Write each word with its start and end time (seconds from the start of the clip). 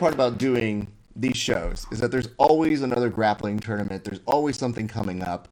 part 0.00 0.14
about 0.14 0.38
doing 0.38 0.88
these 1.14 1.36
shows 1.36 1.86
is 1.92 2.00
that 2.00 2.10
there's 2.10 2.28
always 2.38 2.82
another 2.82 3.10
grappling 3.10 3.60
tournament. 3.60 4.02
There's 4.02 4.20
always 4.26 4.56
something 4.56 4.88
coming 4.88 5.22
up. 5.22 5.48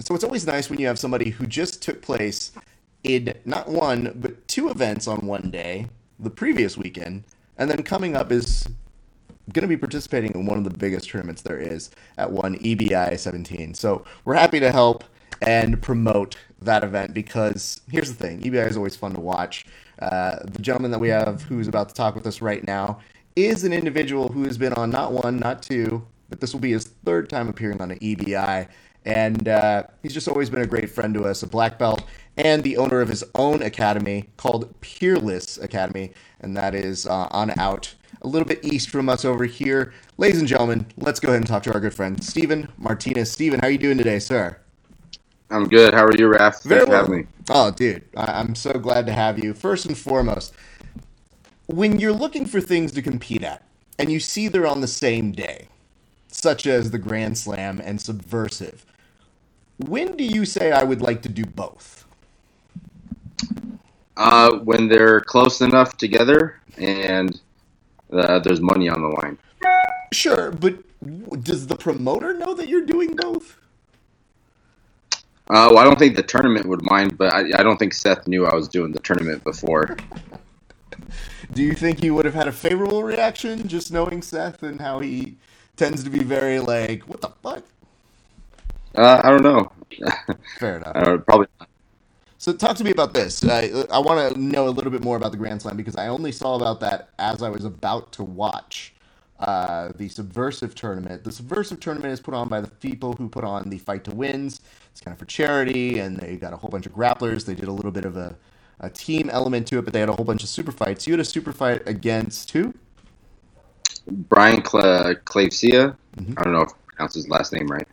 So 0.00 0.14
it's 0.14 0.22
always 0.22 0.46
nice 0.46 0.68
when 0.68 0.78
you 0.78 0.86
have 0.86 0.98
somebody 0.98 1.30
who 1.30 1.46
just 1.46 1.82
took 1.82 2.02
place 2.02 2.52
in 3.04 3.34
not 3.44 3.68
one, 3.68 4.12
but 4.16 4.46
two 4.48 4.68
events 4.68 5.08
on 5.08 5.26
one 5.26 5.50
day, 5.50 5.86
the 6.18 6.30
previous 6.30 6.76
weekend, 6.76 7.24
and 7.56 7.70
then 7.70 7.82
coming 7.82 8.14
up 8.14 8.30
is 8.30 8.68
going 9.52 9.62
to 9.62 9.68
be 9.68 9.76
participating 9.76 10.32
in 10.34 10.46
one 10.46 10.58
of 10.58 10.64
the 10.64 10.70
biggest 10.78 11.08
tournaments 11.08 11.42
there 11.42 11.58
is 11.58 11.90
at 12.18 12.30
one 12.30 12.58
EBI 12.58 13.18
17. 13.18 13.74
So 13.74 14.04
we're 14.24 14.34
happy 14.34 14.60
to 14.60 14.72
help 14.72 15.04
and 15.40 15.80
promote 15.80 16.36
that 16.60 16.84
event 16.84 17.14
because 17.14 17.80
here's 17.90 18.08
the 18.08 18.14
thing 18.14 18.42
EBI 18.42 18.68
is 18.68 18.76
always 18.76 18.96
fun 18.96 19.14
to 19.14 19.20
watch. 19.20 19.66
Uh, 20.00 20.36
the 20.44 20.60
gentleman 20.60 20.90
that 20.90 20.98
we 20.98 21.08
have 21.08 21.42
who's 21.42 21.68
about 21.68 21.88
to 21.88 21.94
talk 21.94 22.14
with 22.14 22.26
us 22.26 22.42
right 22.42 22.66
now 22.66 22.98
is 23.36 23.64
an 23.64 23.72
individual 23.72 24.28
who 24.28 24.44
has 24.44 24.56
been 24.58 24.72
on 24.74 24.90
not 24.90 25.12
one, 25.12 25.38
not 25.38 25.62
two, 25.62 26.06
but 26.28 26.40
this 26.40 26.52
will 26.52 26.60
be 26.60 26.72
his 26.72 26.84
third 27.04 27.28
time 27.28 27.48
appearing 27.48 27.80
on 27.80 27.90
an 27.90 27.98
EBI. 27.98 28.68
And 29.04 29.48
uh, 29.48 29.84
he's 30.02 30.14
just 30.14 30.28
always 30.28 30.48
been 30.48 30.62
a 30.62 30.66
great 30.66 30.88
friend 30.90 31.12
to 31.14 31.24
us, 31.24 31.42
a 31.42 31.46
black 31.46 31.78
belt, 31.78 32.04
and 32.36 32.62
the 32.62 32.76
owner 32.78 33.00
of 33.00 33.08
his 33.08 33.22
own 33.34 33.62
academy 33.62 34.30
called 34.36 34.72
Peerless 34.80 35.58
Academy, 35.58 36.12
and 36.40 36.56
that 36.56 36.74
is 36.74 37.06
uh, 37.06 37.28
on 37.30 37.50
out 37.58 37.94
a 38.22 38.28
little 38.28 38.48
bit 38.48 38.64
east 38.64 38.88
from 38.88 39.08
us 39.10 39.24
over 39.24 39.44
here. 39.44 39.92
Ladies 40.16 40.38
and 40.38 40.48
gentlemen, 40.48 40.86
let's 40.96 41.20
go 41.20 41.28
ahead 41.28 41.40
and 41.40 41.46
talk 41.46 41.62
to 41.64 41.74
our 41.74 41.80
good 41.80 41.92
friend 41.92 42.22
Steven 42.24 42.68
Martinez. 42.78 43.30
Steven, 43.30 43.60
how 43.60 43.66
are 43.66 43.70
you 43.70 43.78
doing 43.78 43.98
today, 43.98 44.18
sir? 44.18 44.56
I'm 45.50 45.68
good. 45.68 45.92
How 45.92 46.04
are 46.04 46.16
you, 46.16 46.28
Raf? 46.28 46.62
Very 46.62 46.86
well. 46.86 47.06
me. 47.08 47.26
Oh, 47.50 47.70
dude, 47.70 48.02
I- 48.16 48.40
I'm 48.40 48.54
so 48.54 48.72
glad 48.72 49.04
to 49.06 49.12
have 49.12 49.38
you. 49.42 49.52
First 49.52 49.84
and 49.84 49.96
foremost, 49.96 50.54
when 51.66 51.98
you're 51.98 52.12
looking 52.12 52.46
for 52.46 52.60
things 52.60 52.92
to 52.92 53.02
compete 53.02 53.42
at, 53.42 53.62
and 53.98 54.10
you 54.10 54.20
see 54.20 54.48
they're 54.48 54.66
on 54.66 54.80
the 54.80 54.88
same 54.88 55.32
day, 55.32 55.68
such 56.28 56.66
as 56.66 56.90
the 56.90 56.98
Grand 56.98 57.38
Slam 57.38 57.80
and 57.80 58.00
Subversive, 58.00 58.84
when 59.78 60.16
do 60.16 60.24
you 60.24 60.44
say 60.44 60.72
I 60.72 60.82
would 60.82 61.00
like 61.00 61.22
to 61.22 61.28
do 61.28 61.44
both? 61.44 62.04
Uh, 64.16 64.58
when 64.58 64.88
they're 64.88 65.20
close 65.20 65.60
enough 65.60 65.96
together 65.96 66.60
and 66.78 67.40
uh, 68.12 68.38
there's 68.40 68.60
money 68.60 68.88
on 68.88 69.02
the 69.02 69.08
line. 69.08 69.38
Sure, 70.12 70.52
but 70.52 70.76
does 71.42 71.66
the 71.66 71.76
promoter 71.76 72.34
know 72.34 72.54
that 72.54 72.68
you're 72.68 72.86
doing 72.86 73.16
both? 73.16 73.58
Uh, 75.50 75.68
well, 75.70 75.78
I 75.78 75.84
don't 75.84 75.98
think 75.98 76.16
the 76.16 76.22
tournament 76.22 76.66
would 76.66 76.82
mind, 76.88 77.18
but 77.18 77.34
I, 77.34 77.40
I 77.58 77.62
don't 77.62 77.76
think 77.76 77.92
Seth 77.92 78.26
knew 78.26 78.46
I 78.46 78.54
was 78.54 78.68
doing 78.68 78.92
the 78.92 79.00
tournament 79.00 79.44
before. 79.44 79.96
Do 81.52 81.62
you 81.62 81.74
think 81.74 82.00
he 82.02 82.10
would 82.10 82.24
have 82.24 82.34
had 82.34 82.48
a 82.48 82.52
favorable 82.52 83.02
reaction 83.02 83.68
just 83.68 83.92
knowing 83.92 84.22
Seth 84.22 84.62
and 84.62 84.80
how 84.80 85.00
he 85.00 85.36
tends 85.76 86.04
to 86.04 86.10
be 86.10 86.22
very 86.22 86.60
like, 86.60 87.02
what 87.02 87.20
the 87.20 87.30
fuck? 87.42 87.64
Uh, 88.96 89.20
I 89.22 89.30
don't 89.30 89.42
know. 89.42 89.72
Fair 90.58 90.76
enough. 90.76 90.96
Uh, 90.96 91.18
probably 91.18 91.46
not. 91.58 91.68
So 92.38 92.52
talk 92.52 92.76
to 92.76 92.84
me 92.84 92.90
about 92.90 93.14
this. 93.14 93.42
I, 93.44 93.70
I 93.90 93.98
want 93.98 94.34
to 94.34 94.40
know 94.40 94.68
a 94.68 94.70
little 94.70 94.90
bit 94.90 95.02
more 95.02 95.16
about 95.16 95.32
the 95.32 95.38
Grand 95.38 95.62
Slam 95.62 95.76
because 95.76 95.96
I 95.96 96.08
only 96.08 96.30
saw 96.30 96.56
about 96.56 96.80
that 96.80 97.08
as 97.18 97.42
I 97.42 97.48
was 97.48 97.64
about 97.64 98.12
to 98.12 98.22
watch 98.22 98.92
uh, 99.40 99.92
the 99.96 100.08
Subversive 100.08 100.74
tournament. 100.74 101.24
The 101.24 101.32
Subversive 101.32 101.80
tournament 101.80 102.12
is 102.12 102.20
put 102.20 102.34
on 102.34 102.48
by 102.48 102.60
the 102.60 102.68
people 102.68 103.14
who 103.14 103.28
put 103.28 103.44
on 103.44 103.70
the 103.70 103.78
Fight 103.78 104.04
to 104.04 104.14
Wins. 104.14 104.60
It's 104.90 105.00
kind 105.00 105.14
of 105.14 105.18
for 105.18 105.24
charity, 105.24 105.98
and 105.98 106.18
they 106.18 106.36
got 106.36 106.52
a 106.52 106.56
whole 106.56 106.70
bunch 106.70 106.86
of 106.86 106.92
grapplers. 106.92 107.46
They 107.46 107.54
did 107.54 107.68
a 107.68 107.72
little 107.72 107.90
bit 107.90 108.04
of 108.04 108.16
a, 108.16 108.36
a 108.80 108.90
team 108.90 109.30
element 109.30 109.66
to 109.68 109.78
it, 109.78 109.84
but 109.84 109.92
they 109.92 110.00
had 110.00 110.08
a 110.08 110.12
whole 110.12 110.24
bunch 110.24 110.42
of 110.42 110.48
super 110.48 110.72
fights. 110.72 111.06
You 111.06 111.12
had 111.12 111.20
a 111.20 111.24
super 111.24 111.52
fight 111.52 111.82
against 111.86 112.50
who? 112.50 112.74
Brian 114.06 114.62
Cla- 114.62 115.14
Clavesia. 115.24 115.96
Mm-hmm. 116.16 116.34
I 116.36 116.42
don't 116.42 116.52
know 116.52 116.62
if 116.62 116.70
I 116.70 116.94
pronounced 116.94 117.14
his 117.16 117.28
last 117.28 117.52
name 117.52 117.66
right. 117.68 117.88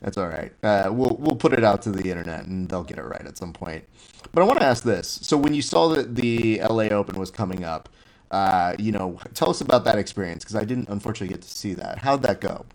That's 0.00 0.18
all 0.18 0.28
right. 0.28 0.52
Uh, 0.62 0.90
we'll 0.92 1.16
we'll 1.18 1.36
put 1.36 1.52
it 1.52 1.64
out 1.64 1.82
to 1.82 1.90
the 1.90 2.08
internet 2.10 2.46
and 2.46 2.68
they'll 2.68 2.84
get 2.84 2.98
it 2.98 3.02
right 3.02 3.26
at 3.26 3.36
some 3.36 3.52
point. 3.52 3.84
But 4.32 4.42
I 4.42 4.44
want 4.44 4.60
to 4.60 4.66
ask 4.66 4.84
this: 4.84 5.18
so 5.22 5.36
when 5.36 5.54
you 5.54 5.62
saw 5.62 5.88
that 5.88 6.14
the 6.14 6.60
LA 6.60 6.84
Open 6.84 7.18
was 7.18 7.30
coming 7.30 7.64
up, 7.64 7.88
uh, 8.30 8.74
you 8.78 8.92
know, 8.92 9.18
tell 9.34 9.50
us 9.50 9.60
about 9.60 9.84
that 9.84 9.98
experience 9.98 10.44
because 10.44 10.56
I 10.56 10.64
didn't 10.64 10.88
unfortunately 10.88 11.34
get 11.34 11.42
to 11.42 11.48
see 11.48 11.74
that. 11.74 11.98
How'd 11.98 12.22
that 12.22 12.40
go? 12.40 12.66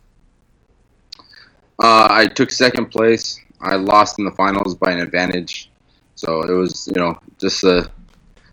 Uh, 1.79 2.07
I 2.09 2.27
took 2.27 2.51
second 2.51 2.87
place. 2.87 3.39
I 3.61 3.75
lost 3.75 4.19
in 4.19 4.25
the 4.25 4.31
finals 4.31 4.75
by 4.75 4.91
an 4.91 4.99
advantage, 4.99 5.70
so 6.15 6.43
it 6.43 6.51
was 6.51 6.87
you 6.87 7.01
know 7.01 7.17
just 7.39 7.63
a 7.63 7.89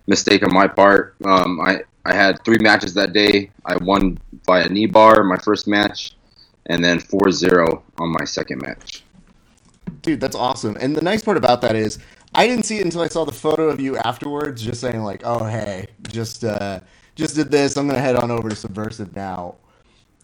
mistake 0.06 0.42
on 0.42 0.52
my 0.52 0.66
part. 0.68 1.14
Um, 1.24 1.60
I 1.60 1.82
I 2.04 2.14
had 2.14 2.42
three 2.44 2.58
matches 2.58 2.94
that 2.94 3.12
day. 3.12 3.50
I 3.66 3.76
won 3.76 4.18
by 4.46 4.60
a 4.62 4.68
knee 4.68 4.86
bar 4.86 5.22
my 5.24 5.36
first 5.36 5.66
match 5.66 6.16
and 6.68 6.84
then 6.84 6.98
4-0 6.98 7.82
on 7.98 8.08
my 8.12 8.24
second 8.24 8.62
match. 8.62 9.02
Dude, 10.02 10.20
that's 10.20 10.36
awesome. 10.36 10.76
And 10.80 10.94
the 10.94 11.02
nice 11.02 11.22
part 11.22 11.36
about 11.36 11.60
that 11.62 11.74
is 11.74 11.98
I 12.34 12.46
didn't 12.46 12.64
see 12.64 12.78
it 12.78 12.84
until 12.84 13.00
I 13.00 13.08
saw 13.08 13.24
the 13.24 13.32
photo 13.32 13.68
of 13.68 13.80
you 13.80 13.96
afterwards, 13.98 14.62
just 14.62 14.80
saying 14.80 15.02
like, 15.02 15.22
"Oh, 15.24 15.44
hey, 15.44 15.86
just 16.08 16.44
uh, 16.44 16.80
just 17.14 17.34
did 17.34 17.50
this. 17.50 17.76
I'm 17.76 17.88
gonna 17.88 18.00
head 18.00 18.16
on 18.16 18.30
over 18.30 18.50
to 18.50 18.54
Subversive 18.56 19.16
now." 19.16 19.56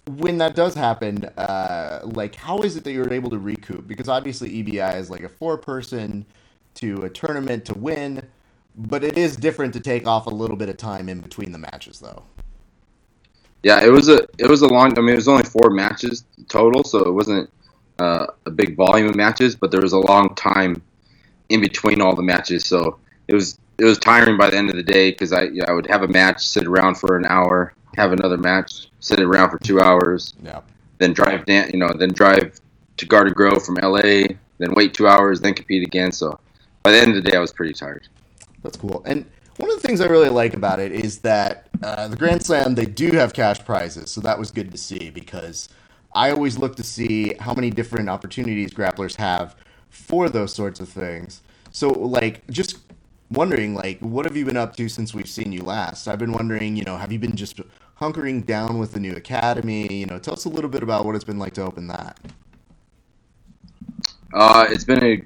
When 0.07 0.37
that 0.39 0.55
does 0.55 0.75
happen, 0.75 1.25
uh, 1.39 2.01
like, 2.05 2.35
how 2.35 2.59
is 2.59 2.77
it 2.77 2.85
that 2.85 2.93
you're 2.93 3.11
able 3.11 3.31
to 3.31 3.39
recoup? 3.39 3.89
Because 3.89 4.07
obviously 4.07 4.63
EBI 4.63 4.99
is 4.99 5.09
like 5.09 5.23
a 5.23 5.31
four-person 5.31 6.27
to 6.75 7.03
a 7.03 7.11
tournament 7.11 7.65
to 7.67 7.75
win, 7.75 8.23
but 8.77 9.05
it 9.05 9.17
is 9.17 9.37
different 9.37 9.73
to 9.75 9.81
take 9.81 10.07
off 10.07 10.27
a 10.27 10.31
little 10.31 10.57
bit 10.57 10.69
of 10.69 10.77
time 10.77 11.09
in 11.09 11.21
between 11.21 11.53
the 11.53 11.59
matches, 11.59 12.01
though. 12.01 12.23
Yeah, 13.63 13.83
it 13.83 13.89
was 13.89 14.09
a 14.09 14.27
it 14.39 14.49
was 14.49 14.63
a 14.63 14.69
long. 14.69 14.97
I 14.99 15.01
mean, 15.01 15.15
it 15.15 15.17
was 15.17 15.29
only 15.29 15.45
four 15.45 15.71
matches 15.71 16.25
total, 16.49 16.85
so 16.85 16.99
it 17.01 17.13
wasn't 17.13 17.51
uh, 17.99 18.27
a 18.45 18.51
big 18.51 18.77
volume 18.77 19.09
of 19.09 19.17
matches, 19.17 19.57
but 19.57 19.71
there 19.71 19.81
was 19.81 19.93
a 19.93 19.99
long 19.99 20.35
time 20.35 20.83
in 21.49 21.61
between 21.61 22.03
all 22.03 22.15
the 22.15 22.23
matches, 22.23 22.67
so 22.67 22.99
it 23.29 23.35
was 23.35 23.59
it 23.79 23.85
was 23.85 23.99
tiring 23.99 24.37
by 24.37 24.51
the 24.51 24.57
end 24.57 24.71
of 24.71 24.77
the 24.77 24.83
day 24.83 25.11
because 25.11 25.33
I 25.33 25.49
I 25.67 25.73
would 25.73 25.87
have 25.87 26.03
a 26.03 26.09
match, 26.09 26.47
sit 26.47 26.67
around 26.67 26.97
for 26.97 27.17
an 27.17 27.25
hour, 27.25 27.75
have 27.97 28.13
another 28.13 28.37
match, 28.37 28.89
sit 29.01 29.21
around 29.21 29.51
for 29.51 29.59
two 29.59 29.81
hours, 29.81 30.35
yeah. 30.43 30.61
then 30.99 31.13
drive 31.13 31.47
down, 31.47 31.71
you 31.71 31.79
know, 31.79 31.91
then 31.99 32.13
drive 32.13 32.61
to 32.99 33.07
Garden 33.07 33.33
Grove 33.33 33.65
from 33.65 33.77
LA, 33.77 34.27
then 34.59 34.75
wait 34.75 34.95
two 34.95 35.09
hours, 35.09 35.41
then 35.41 35.55
compete 35.55 35.87
again. 35.87 36.13
So 36.13 36.39
by 36.85 36.93
the 36.93 36.99
end 36.99 37.17
of 37.17 37.25
the 37.25 37.31
day, 37.31 37.37
I 37.37 37.41
was 37.41 37.51
pretty 37.51 37.73
tired. 37.73 38.07
That's 38.63 38.77
cool. 38.77 39.03
And 39.07 39.25
one 39.57 39.71
of 39.71 39.81
the 39.81 39.89
things 39.89 40.01
I 40.01 40.07
really 40.07 40.29
like 40.29 40.53
about 40.55 40.81
it 40.81 40.93
is 40.93 41.19
that 41.21 41.67
uh, 41.83 42.09
the 42.09 42.17
Grand 42.17 42.45
Slam 42.45 42.75
they 42.75 42.85
do 42.85 43.13
have 43.13 43.33
cash 43.33 43.65
prizes, 43.65 44.11
so 44.11 44.21
that 44.21 44.39
was 44.39 44.51
good 44.51 44.71
to 44.71 44.79
see 44.79 45.11
because 45.11 45.69
I 46.15 46.31
always 46.31 46.59
look 46.59 46.77
to 46.77 46.83
see 46.83 47.35
how 47.41 47.55
many 47.55 47.71
different 47.71 48.09
opportunities 48.09 48.73
grapplers 48.73 49.17
have 49.17 49.57
for 49.89 50.29
those 50.29 50.53
sorts 50.53 50.79
of 50.79 50.89
things. 50.89 51.43
So 51.73 51.89
like 51.89 52.47
just 52.49 52.79
wondering 53.31 53.75
like 53.75 53.99
what 54.01 54.27
have 54.27 54.37
you 54.37 54.45
been 54.45 54.57
up 54.57 54.77
to 54.77 54.89
since 54.89 55.15
we've 55.15 55.29
seen 55.29 55.53
you 55.53 55.63
last? 55.63 56.07
I've 56.07 56.19
been 56.19 56.33
wondering, 56.33 56.77
you 56.77 56.85
know, 56.85 56.99
have 56.99 57.11
you 57.11 57.19
been 57.19 57.35
just 57.35 57.61
hunkering 57.99 58.45
down 58.45 58.79
with 58.79 58.93
the 58.93 59.01
new 59.01 59.15
academy? 59.15 59.91
You 59.91 60.07
know, 60.07 60.19
tell 60.19 60.35
us 60.35 60.45
a 60.45 60.51
little 60.51 60.71
bit 60.71 60.83
about 60.83 61.07
what 61.07 61.15
it's 61.15 61.25
been 61.25 61.39
like 61.39 61.55
to 61.55 61.63
open 61.63 61.87
that. 61.89 62.19
Uh, 64.35 64.67
it's 64.69 64.85
been 64.85 65.03
a 65.03 65.23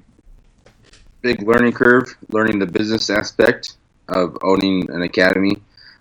big 1.21 1.41
learning 1.43 1.73
curve, 1.73 2.15
learning 2.29 2.59
the 2.59 2.65
business 2.65 3.09
aspect 3.09 3.77
of 4.07 4.37
owning 4.41 4.89
an 4.91 5.01
academy. 5.03 5.57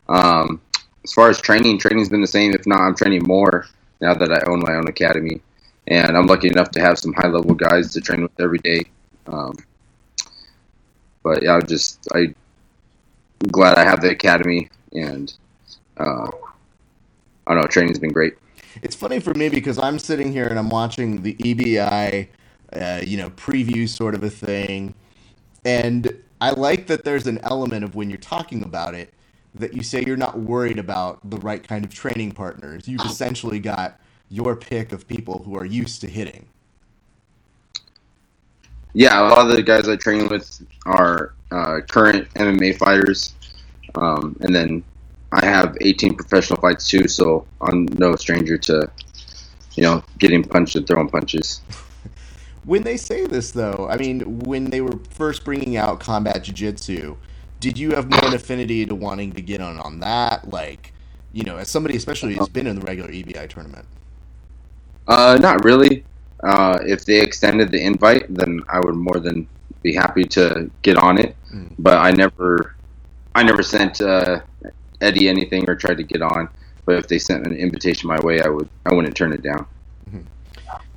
Um, 0.09 0.61
as 1.05 1.12
far 1.12 1.29
as 1.29 1.41
training, 1.41 1.79
training's 1.79 2.09
been 2.09 2.21
the 2.21 2.27
same. 2.27 2.53
If 2.53 2.67
not, 2.67 2.81
I'm 2.81 2.95
training 2.95 3.25
more 3.26 3.67
now 4.00 4.15
that 4.15 4.32
I 4.32 4.41
own 4.50 4.61
my 4.61 4.75
own 4.75 4.88
academy, 4.88 5.41
and 5.87 6.17
I'm 6.17 6.26
lucky 6.26 6.49
enough 6.49 6.70
to 6.73 6.81
have 6.81 6.99
some 6.99 7.12
high 7.12 7.29
level 7.29 7.55
guys 7.55 7.93
to 7.93 8.00
train 8.00 8.23
with 8.23 8.41
every 8.41 8.59
day. 8.59 8.85
Um, 9.26 9.56
but 11.23 11.43
yeah, 11.43 11.55
I'm 11.55 11.67
just 11.67 12.06
I, 12.15 12.19
am 12.19 12.35
glad 13.50 13.79
I 13.79 13.85
have 13.85 14.00
the 14.00 14.11
academy, 14.11 14.69
and 14.93 15.32
uh, 15.97 16.31
I 17.47 17.55
don't 17.55 17.62
know, 17.62 17.69
training's 17.69 17.99
been 17.99 18.12
great. 18.12 18.35
It's 18.82 18.94
funny 18.94 19.19
for 19.19 19.35
me 19.35 19.49
because 19.49 19.79
I'm 19.79 19.99
sitting 19.99 20.32
here 20.32 20.47
and 20.47 20.59
I'm 20.59 20.69
watching 20.69 21.23
the 21.23 21.35
EBI, 21.35 22.29
uh, 22.73 23.00
you 23.05 23.17
know, 23.17 23.31
preview 23.31 23.88
sort 23.88 24.15
of 24.15 24.23
a 24.23 24.31
thing, 24.31 24.94
and 25.69 26.23
I 26.41 26.53
like 26.53 26.87
that 26.87 27.05
there's 27.05 27.26
an 27.26 27.41
element 27.43 27.85
of 27.85 27.94
when 27.94 28.09
you're 28.09 28.17
talking 28.17 28.62
about 28.62 28.94
it 28.94 29.12
that 29.55 29.75
you 29.75 29.82
say 29.82 30.03
you're 30.03 30.17
not 30.17 30.38
worried 30.38 30.79
about 30.79 31.19
the 31.29 31.37
right 31.37 31.62
kind 31.62 31.85
of 31.85 31.93
training 31.93 32.32
partners. 32.32 32.88
You've 32.88 33.03
essentially 33.03 33.59
got 33.59 34.00
your 34.31 34.56
pick 34.56 34.93
of 34.93 35.06
people 35.06 35.43
who 35.44 35.59
are 35.59 35.67
used 35.67 36.00
to 36.00 36.06
hitting. 36.06 36.47
Yeah, 38.94 39.20
a 39.20 39.29
lot 39.29 39.50
of 39.50 39.55
the 39.55 39.62
guys 39.62 39.88
I 39.91 39.97
train 39.97 40.29
with 40.29 40.67
are 40.87 41.35
uh, 41.50 41.81
current 41.87 42.32
MMA 42.35 42.79
fighters, 42.79 43.35
um, 43.94 44.37
and 44.41 44.55
then 44.55 44.82
I 45.32 45.44
have 45.44 45.76
18 45.82 46.15
professional 46.15 46.59
fights 46.62 46.88
too, 46.88 47.09
so 47.09 47.47
I'm 47.61 47.85
no 47.99 48.17
stranger 48.17 48.56
to, 48.56 48.91
you 49.75 49.82
know, 49.82 50.03
getting 50.19 50.43
punched 50.43 50.76
and 50.76 50.87
throwing 50.87 51.11
punches. 51.11 51.61
When 52.64 52.82
they 52.82 52.96
say 52.96 53.26
this, 53.26 53.50
though, 53.52 53.87
I 53.90 53.96
mean, 53.96 54.40
when 54.40 54.66
they 54.66 54.81
were 54.81 54.99
first 55.10 55.44
bringing 55.44 55.76
out 55.76 56.00
combat 56.00 56.44
jiu-jitsu, 56.44 57.16
did 57.60 57.78
you 57.78 57.93
have 57.93 58.10
more 58.10 58.25
an 58.26 58.34
affinity 58.34 58.87
to 58.87 58.94
wanting 58.94 59.32
to 59.32 59.40
get 59.40 59.60
on 59.60 59.78
on 59.78 60.00
that? 60.00 60.49
Like, 60.50 60.93
You 61.32 61.44
know, 61.44 61.56
as 61.56 61.69
somebody 61.69 61.96
especially 61.96 62.34
who's 62.34 62.49
been 62.49 62.66
in 62.66 62.78
the 62.78 62.87
regular 62.87 63.10
EBI 63.10 63.49
tournament. 63.49 63.87
Uh, 65.06 65.38
not 65.40 65.64
really. 65.64 66.05
Uh, 66.43 66.78
if 66.82 67.05
they 67.05 67.20
extended 67.20 67.70
the 67.70 67.81
invite, 67.82 68.32
then 68.32 68.62
I 68.69 68.81
would 68.81 68.94
more 68.94 69.19
than 69.19 69.46
be 69.82 69.94
happy 69.94 70.25
to 70.25 70.70
get 70.82 70.96
on 70.96 71.19
it. 71.19 71.37
Mm. 71.52 71.72
But 71.78 71.99
I 71.99 72.12
never, 72.12 72.76
I 73.34 73.43
never 73.43 73.62
sent 73.62 74.00
uh, 74.00 74.40
Eddie 75.00 75.28
anything 75.28 75.69
or 75.69 75.75
tried 75.75 75.96
to 75.99 76.05
get 76.05 76.22
on. 76.22 76.49
But 76.84 76.96
if 76.96 77.08
they 77.08 77.19
sent 77.19 77.46
an 77.46 77.55
invitation 77.55 78.08
my 78.08 78.20
way, 78.20 78.40
I 78.40 78.49
would, 78.49 78.69
I 78.87 78.94
wouldn't 78.94 79.14
turn 79.16 79.32
it 79.32 79.43
down. 79.43 79.66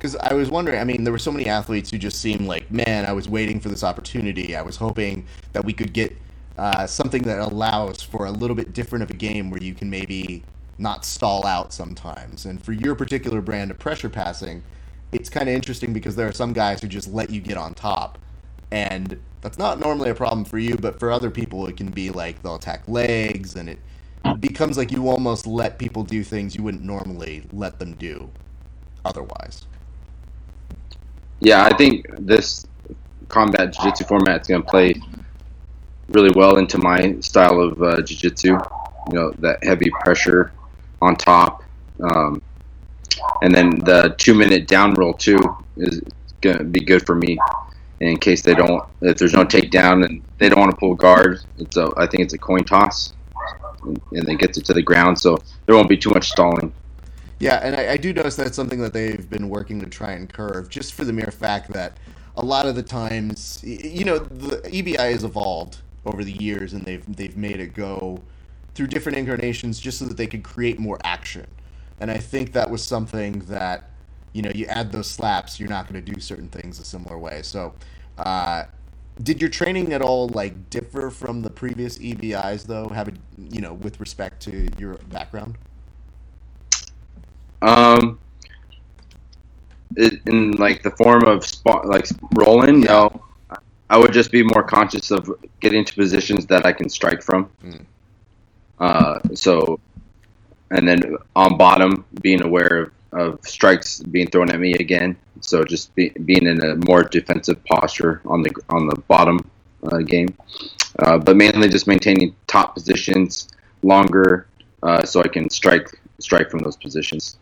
Because. 0.02 0.16
I 0.16 0.34
was 0.34 0.50
wondering, 0.50 0.80
I 0.80 0.84
mean, 0.84 1.04
there 1.04 1.12
were 1.12 1.18
so 1.18 1.30
many 1.30 1.46
athletes 1.46 1.90
who 1.90 1.98
just 1.98 2.20
seemed 2.20 2.46
like, 2.46 2.70
man, 2.72 3.06
I 3.06 3.12
was 3.12 3.28
waiting 3.28 3.60
for 3.60 3.68
this 3.68 3.84
opportunity. 3.84 4.56
I 4.56 4.62
was 4.62 4.76
hoping 4.76 5.26
that 5.52 5.64
we 5.64 5.72
could 5.72 5.92
get 5.92 6.16
uh, 6.58 6.88
something 6.88 7.22
that 7.22 7.38
allows 7.38 8.02
for 8.02 8.26
a 8.26 8.30
little 8.32 8.56
bit 8.56 8.72
different 8.72 9.04
of 9.04 9.10
a 9.10 9.14
game 9.14 9.50
where 9.50 9.62
you 9.62 9.74
can 9.74 9.88
maybe 9.88 10.42
not 10.78 11.04
stall 11.04 11.46
out 11.46 11.72
sometimes. 11.72 12.46
And 12.46 12.60
for 12.64 12.72
your 12.72 12.96
particular 12.96 13.40
brand 13.40 13.70
of 13.70 13.78
pressure 13.78 14.08
passing, 14.08 14.64
it's 15.12 15.28
kind 15.28 15.48
of 15.48 15.54
interesting 15.54 15.92
because 15.92 16.16
there 16.16 16.26
are 16.26 16.32
some 16.32 16.52
guys 16.52 16.80
who 16.80 16.88
just 16.88 17.08
let 17.08 17.30
you 17.30 17.40
get 17.40 17.56
on 17.56 17.74
top. 17.74 18.18
And 18.72 19.20
that's 19.40 19.58
not 19.58 19.78
normally 19.78 20.10
a 20.10 20.14
problem 20.14 20.44
for 20.44 20.58
you, 20.58 20.76
but 20.76 20.98
for 20.98 21.12
other 21.12 21.30
people, 21.30 21.66
it 21.68 21.76
can 21.76 21.90
be 21.90 22.10
like 22.10 22.42
they'll 22.42 22.56
attack 22.56 22.88
legs 22.88 23.54
and 23.54 23.68
it 23.68 23.78
becomes 24.40 24.76
like 24.78 24.90
you 24.90 25.08
almost 25.08 25.46
let 25.46 25.78
people 25.78 26.02
do 26.02 26.24
things 26.24 26.56
you 26.56 26.62
wouldn't 26.64 26.82
normally 26.82 27.44
let 27.52 27.78
them 27.78 27.92
do 27.94 28.30
otherwise. 29.04 29.66
Yeah, 31.44 31.64
I 31.64 31.76
think 31.76 32.06
this 32.20 32.64
combat 33.26 33.72
jiu-jitsu 33.72 34.04
format 34.04 34.42
is 34.42 34.46
going 34.46 34.62
to 34.62 34.68
play 34.68 34.94
really 36.10 36.30
well 36.36 36.56
into 36.58 36.78
my 36.78 37.18
style 37.18 37.60
of 37.60 37.82
uh, 37.82 38.00
jiu-jitsu. 38.00 38.50
You 38.50 39.12
know, 39.12 39.32
that 39.40 39.64
heavy 39.64 39.90
pressure 40.04 40.52
on 41.00 41.16
top. 41.16 41.64
Um, 42.00 42.40
and 43.42 43.52
then 43.52 43.70
the 43.80 44.14
two 44.18 44.34
minute 44.34 44.68
down 44.68 44.94
roll 44.94 45.14
too 45.14 45.40
is 45.76 46.00
going 46.42 46.58
to 46.58 46.64
be 46.64 46.78
good 46.78 47.04
for 47.04 47.16
me 47.16 47.36
in 47.98 48.18
case 48.18 48.42
they 48.42 48.54
don't, 48.54 48.84
if 49.00 49.18
there's 49.18 49.34
no 49.34 49.44
takedown 49.44 50.04
and 50.04 50.22
they 50.38 50.48
don't 50.48 50.60
want 50.60 50.70
to 50.70 50.76
pull 50.76 50.94
guard. 50.94 51.40
It's 51.58 51.76
a, 51.76 51.90
I 51.96 52.06
think 52.06 52.22
it's 52.22 52.34
a 52.34 52.38
coin 52.38 52.62
toss 52.62 53.14
and, 53.82 54.00
and 54.12 54.26
they 54.26 54.36
get 54.36 54.56
it 54.56 54.64
to 54.66 54.74
the 54.74 54.82
ground. 54.82 55.18
So 55.18 55.38
there 55.66 55.74
won't 55.74 55.88
be 55.88 55.96
too 55.96 56.10
much 56.10 56.30
stalling. 56.30 56.72
Yeah, 57.42 57.56
and 57.56 57.74
I, 57.74 57.94
I, 57.94 57.96
do 57.96 58.12
notice 58.12 58.36
that's 58.36 58.54
something 58.54 58.80
that 58.82 58.92
they've 58.92 59.28
been 59.28 59.48
working 59.48 59.80
to 59.80 59.86
try 59.86 60.12
and 60.12 60.32
curve, 60.32 60.68
just 60.68 60.94
for 60.94 61.04
the 61.04 61.12
mere 61.12 61.32
fact 61.32 61.72
that 61.72 61.98
a 62.36 62.44
lot 62.44 62.66
of 62.66 62.76
the 62.76 62.84
times, 62.84 63.60
you 63.64 64.04
know, 64.04 64.20
the 64.20 64.58
EBI 64.58 65.10
has 65.10 65.24
evolved 65.24 65.78
over 66.06 66.22
the 66.22 66.30
years, 66.30 66.72
and 66.72 66.84
they've 66.84 67.04
they've 67.16 67.36
made 67.36 67.58
it 67.58 67.74
go 67.74 68.22
through 68.76 68.86
different 68.86 69.18
incarnations 69.18 69.80
just 69.80 69.98
so 69.98 70.04
that 70.04 70.16
they 70.16 70.28
could 70.28 70.44
create 70.44 70.78
more 70.78 70.98
action. 71.02 71.48
And 71.98 72.12
I 72.12 72.18
think 72.18 72.52
that 72.52 72.70
was 72.70 72.80
something 72.84 73.40
that, 73.40 73.90
you 74.34 74.42
know, 74.42 74.52
you 74.54 74.66
add 74.66 74.92
those 74.92 75.10
slaps, 75.10 75.58
you're 75.58 75.68
not 75.68 75.92
going 75.92 76.02
to 76.02 76.12
do 76.12 76.20
certain 76.20 76.48
things 76.48 76.78
a 76.78 76.84
similar 76.84 77.18
way. 77.18 77.42
So, 77.42 77.74
uh, 78.18 78.66
did 79.20 79.40
your 79.40 79.50
training 79.50 79.92
at 79.92 80.00
all 80.00 80.28
like 80.28 80.70
differ 80.70 81.10
from 81.10 81.42
the 81.42 81.50
previous 81.50 81.98
EBIs 81.98 82.66
though? 82.68 82.86
Having 82.86 83.18
you 83.50 83.60
know, 83.60 83.74
with 83.74 83.98
respect 83.98 84.40
to 84.42 84.68
your 84.78 84.94
background. 85.08 85.58
Um, 87.62 88.18
it, 89.96 90.20
in 90.26 90.52
like 90.52 90.82
the 90.82 90.90
form 90.90 91.24
of 91.24 91.44
spot, 91.46 91.86
like 91.86 92.06
rolling, 92.34 92.80
no. 92.80 93.22
I 93.92 93.98
would 93.98 94.12
just 94.14 94.32
be 94.32 94.42
more 94.42 94.62
conscious 94.62 95.10
of 95.10 95.30
getting 95.60 95.84
to 95.84 95.94
positions 95.94 96.46
that 96.46 96.64
I 96.64 96.72
can 96.72 96.88
strike 96.88 97.22
from. 97.22 97.50
Mm. 97.62 97.84
Uh, 98.78 99.18
so, 99.34 99.80
and 100.70 100.88
then 100.88 101.16
on 101.36 101.58
bottom, 101.58 102.06
being 102.22 102.42
aware 102.42 102.84
of, 102.84 102.92
of 103.12 103.46
strikes 103.46 104.00
being 104.00 104.28
thrown 104.28 104.50
at 104.50 104.58
me 104.58 104.72
again. 104.74 105.14
So 105.42 105.62
just 105.62 105.94
be, 105.94 106.08
being 106.24 106.46
in 106.46 106.64
a 106.64 106.76
more 106.76 107.02
defensive 107.02 107.62
posture 107.64 108.22
on 108.24 108.42
the 108.42 108.50
on 108.70 108.86
the 108.86 108.96
bottom 109.08 109.38
uh, 109.82 109.98
game, 109.98 110.34
uh, 111.00 111.18
but 111.18 111.36
mainly 111.36 111.68
just 111.68 111.86
maintaining 111.86 112.34
top 112.46 112.74
positions 112.74 113.50
longer, 113.82 114.46
uh, 114.82 115.04
so 115.04 115.20
I 115.20 115.28
can 115.28 115.50
strike 115.50 115.88
strike 116.18 116.50
from 116.50 116.60
those 116.60 116.76
positions. 116.76 117.36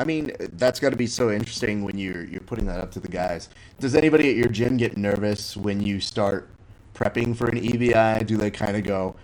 I 0.00 0.04
mean, 0.04 0.32
that's 0.54 0.80
got 0.80 0.90
to 0.90 0.96
be 0.96 1.06
so 1.06 1.30
interesting 1.30 1.84
when 1.84 1.98
you're 1.98 2.24
you're 2.24 2.40
putting 2.40 2.64
that 2.66 2.80
up 2.80 2.90
to 2.92 3.00
the 3.00 3.08
guys. 3.08 3.50
Does 3.78 3.94
anybody 3.94 4.30
at 4.30 4.36
your 4.36 4.48
gym 4.48 4.78
get 4.78 4.96
nervous 4.96 5.58
when 5.58 5.82
you 5.82 6.00
start 6.00 6.48
prepping 6.94 7.36
for 7.36 7.48
an 7.48 7.60
EBI? 7.60 8.26
Do 8.26 8.38
they 8.38 8.50
kind 8.50 8.78
of 8.78 8.84
go, 8.84 9.14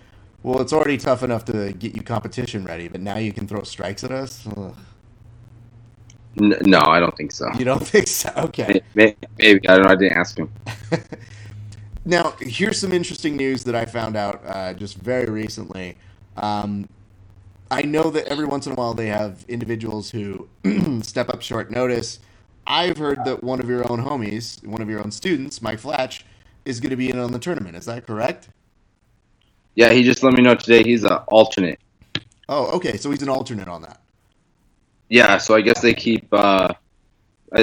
"Well, 0.43 0.61
it's 0.61 0.73
already 0.73 0.97
tough 0.97 1.23
enough 1.23 1.45
to 1.45 1.73
get 1.73 1.95
you 1.95 2.03
competition 2.03 2.63
ready, 2.63 2.87
but 2.87 3.01
now 3.01 3.17
you 3.17 3.33
can 3.33 3.47
throw 3.47 3.63
strikes 3.63 4.03
at 4.03 4.11
us"? 4.11 4.47
No, 6.35 6.79
I 6.81 6.99
don't 6.99 7.17
think 7.17 7.31
so. 7.31 7.49
You 7.57 7.65
don't 7.65 7.85
think 7.87 8.07
so? 8.07 8.31
Okay. 8.37 8.81
Maybe, 8.93 9.15
maybe 9.39 9.67
I 9.67 9.77
don't 9.77 9.85
know. 9.85 9.91
I 9.91 9.95
didn't 9.95 10.17
ask 10.17 10.37
him. 10.37 10.51
now, 12.05 12.35
here's 12.39 12.79
some 12.79 12.93
interesting 12.93 13.35
news 13.35 13.63
that 13.63 13.73
I 13.75 13.85
found 13.85 14.15
out 14.15 14.43
uh, 14.45 14.73
just 14.75 14.97
very 14.97 15.25
recently. 15.25 15.97
Um, 16.35 16.87
I 17.69 17.81
know 17.81 18.09
that 18.11 18.27
every 18.27 18.45
once 18.45 18.65
in 18.65 18.73
a 18.73 18.75
while 18.75 18.93
they 18.93 19.07
have 19.07 19.45
individuals 19.47 20.11
who 20.11 20.47
step 21.01 21.29
up 21.29 21.41
short 21.41 21.71
notice. 21.71 22.19
I've 22.65 22.97
heard 22.97 23.23
that 23.25 23.43
one 23.43 23.59
of 23.59 23.69
your 23.69 23.89
own 23.89 24.03
homies, 24.03 24.65
one 24.65 24.81
of 24.81 24.89
your 24.89 24.99
own 24.99 25.11
students, 25.11 25.61
Mike 25.61 25.79
Flatch, 25.79 26.25
is 26.65 26.79
going 26.79 26.89
to 26.89 26.97
be 26.97 27.09
in 27.09 27.17
on 27.17 27.31
the 27.31 27.39
tournament. 27.39 27.77
Is 27.77 27.85
that 27.85 28.05
correct? 28.05 28.49
Yeah, 29.75 29.93
he 29.93 30.03
just 30.03 30.23
let 30.23 30.33
me 30.33 30.41
know 30.41 30.55
today 30.55 30.83
he's 30.83 31.03
an 31.03 31.13
alternate. 31.27 31.79
Oh, 32.49 32.75
okay. 32.77 32.97
So 32.97 33.11
he's 33.11 33.21
an 33.21 33.29
alternate 33.29 33.67
on 33.67 33.83
that. 33.83 34.01
Yeah, 35.09 35.37
so 35.37 35.55
I 35.55 35.61
guess 35.61 35.81
they 35.81 35.93
keep, 35.93 36.27
uh, 36.33 36.73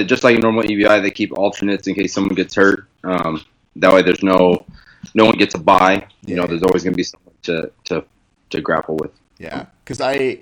just 0.07 0.25
like 0.25 0.37
a 0.37 0.41
normal 0.41 0.63
EBI, 0.63 1.03
they 1.03 1.11
keep 1.11 1.37
alternates 1.37 1.87
in 1.87 1.95
case 1.95 2.15
someone 2.15 2.35
gets 2.35 2.55
hurt. 2.55 2.87
Um, 3.03 3.45
that 3.77 3.93
way, 3.93 4.03
there's 4.03 4.23
no 4.23 4.65
no 5.13 5.27
one 5.27 5.37
gets 5.37 5.55
a 5.55 5.59
buy. 5.59 6.07
You 6.25 6.35
yeah. 6.35 6.37
know, 6.37 6.47
there's 6.47 6.63
always 6.63 6.83
going 6.83 6.95
to 6.95 6.97
be 6.97 7.03
someone 7.03 7.35
to 7.43 7.71
to 7.85 8.05
to 8.51 8.61
grapple 8.63 8.97
with. 8.97 9.11
Yeah, 9.39 9.67
because 9.85 10.01
I 10.01 10.41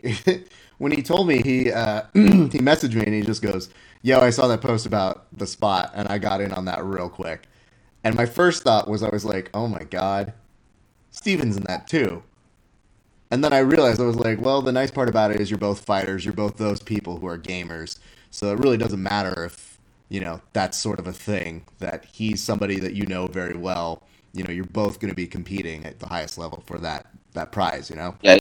when 0.78 0.92
he 0.92 1.02
told 1.02 1.28
me 1.28 1.42
he 1.42 1.72
uh, 1.72 2.02
he 2.14 2.58
messaged 2.60 2.94
me 2.94 3.04
and 3.04 3.14
he 3.14 3.22
just 3.22 3.42
goes, 3.42 3.70
"Yo, 4.02 4.20
I 4.20 4.30
saw 4.30 4.48
that 4.48 4.60
post 4.60 4.86
about 4.86 5.26
the 5.36 5.46
spot 5.46 5.92
and 5.94 6.08
I 6.08 6.18
got 6.18 6.40
in 6.40 6.52
on 6.52 6.66
that 6.66 6.84
real 6.84 7.08
quick." 7.08 7.44
And 8.04 8.14
my 8.16 8.26
first 8.26 8.62
thought 8.64 8.88
was 8.88 9.02
I 9.02 9.10
was 9.10 9.24
like, 9.24 9.50
"Oh 9.54 9.68
my 9.68 9.84
god, 9.84 10.34
Steven's 11.10 11.56
in 11.56 11.64
that 11.64 11.88
too." 11.88 12.22
And 13.30 13.42
then 13.42 13.52
I 13.52 13.60
realized 13.60 14.00
I 14.00 14.04
was 14.06 14.16
like, 14.16 14.40
"Well, 14.40 14.62
the 14.62 14.72
nice 14.72 14.90
part 14.90 15.08
about 15.08 15.30
it 15.32 15.40
is 15.40 15.50
you're 15.50 15.58
both 15.58 15.84
fighters. 15.84 16.24
You're 16.24 16.34
both 16.34 16.58
those 16.58 16.82
people 16.82 17.18
who 17.18 17.26
are 17.28 17.38
gamers. 17.38 17.98
So 18.30 18.52
it 18.52 18.58
really 18.60 18.76
doesn't 18.78 19.02
matter 19.02 19.44
if 19.44 19.78
you 20.10 20.20
know 20.20 20.40
that's 20.52 20.78
sort 20.78 20.98
of 20.98 21.06
a 21.06 21.12
thing 21.12 21.64
that 21.78 22.04
he's 22.12 22.42
somebody 22.42 22.78
that 22.80 22.94
you 22.94 23.06
know 23.06 23.26
very 23.26 23.56
well." 23.56 24.02
You 24.34 24.44
know, 24.44 24.50
you're 24.52 24.64
both 24.64 25.00
going 25.00 25.10
to 25.10 25.16
be 25.16 25.26
competing 25.26 25.84
at 25.86 25.98
the 26.00 26.06
highest 26.08 26.38
level 26.38 26.62
for 26.66 26.78
that 26.78 27.06
that 27.34 27.52
prize. 27.52 27.90
You 27.90 27.96
know. 27.96 28.16
Yeah, 28.22 28.38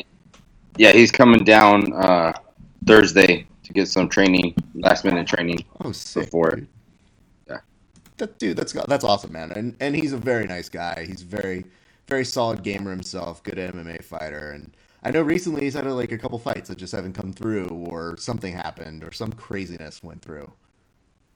yeah, 0.77 0.91
he's 0.91 1.11
coming 1.11 1.43
down 1.43 1.93
uh, 1.93 2.33
Thursday 2.85 3.47
to 3.63 3.73
get 3.73 3.87
some 3.87 4.09
training, 4.09 4.55
last 4.75 5.05
minute 5.05 5.27
training. 5.27 5.65
Oh, 5.83 5.91
sick, 5.91 6.25
before. 6.25 6.51
Dude. 6.51 6.67
Yeah, 7.47 7.59
that 8.17 8.39
dude, 8.39 8.57
that's 8.57 8.73
that's 8.73 9.03
awesome, 9.03 9.31
man. 9.31 9.51
And 9.51 9.75
and 9.79 9.95
he's 9.95 10.13
a 10.13 10.17
very 10.17 10.47
nice 10.47 10.69
guy. 10.69 11.05
He's 11.07 11.21
very 11.21 11.65
very 12.07 12.25
solid 12.25 12.63
gamer 12.63 12.91
himself, 12.91 13.41
good 13.43 13.55
MMA 13.55 14.03
fighter, 14.03 14.51
and 14.51 14.75
I 15.03 15.11
know 15.11 15.21
recently 15.21 15.61
he's 15.61 15.73
had 15.73 15.85
like 15.85 16.11
a 16.11 16.17
couple 16.17 16.37
fights 16.37 16.69
that 16.69 16.77
just 16.77 16.93
haven't 16.93 17.13
come 17.13 17.33
through, 17.33 17.67
or 17.67 18.17
something 18.17 18.53
happened, 18.53 19.03
or 19.03 19.11
some 19.11 19.31
craziness 19.33 20.03
went 20.03 20.21
through. 20.21 20.51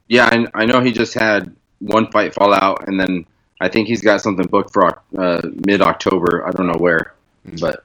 Yeah, 0.08 0.30
I, 0.32 0.64
I 0.64 0.66
know 0.66 0.82
he 0.82 0.92
just 0.92 1.14
had 1.14 1.56
one 1.80 2.12
fight 2.12 2.34
fall 2.34 2.54
out, 2.54 2.88
and 2.88 3.00
then 3.00 3.26
I 3.62 3.70
think 3.70 3.88
he's 3.88 4.02
got 4.02 4.22
something 4.22 4.46
booked 4.48 4.74
for 4.74 5.02
uh, 5.18 5.42
mid 5.66 5.82
October. 5.82 6.46
I 6.46 6.52
don't 6.52 6.68
know 6.68 6.78
where, 6.78 7.16
mm-hmm. 7.48 7.58
but 7.60 7.85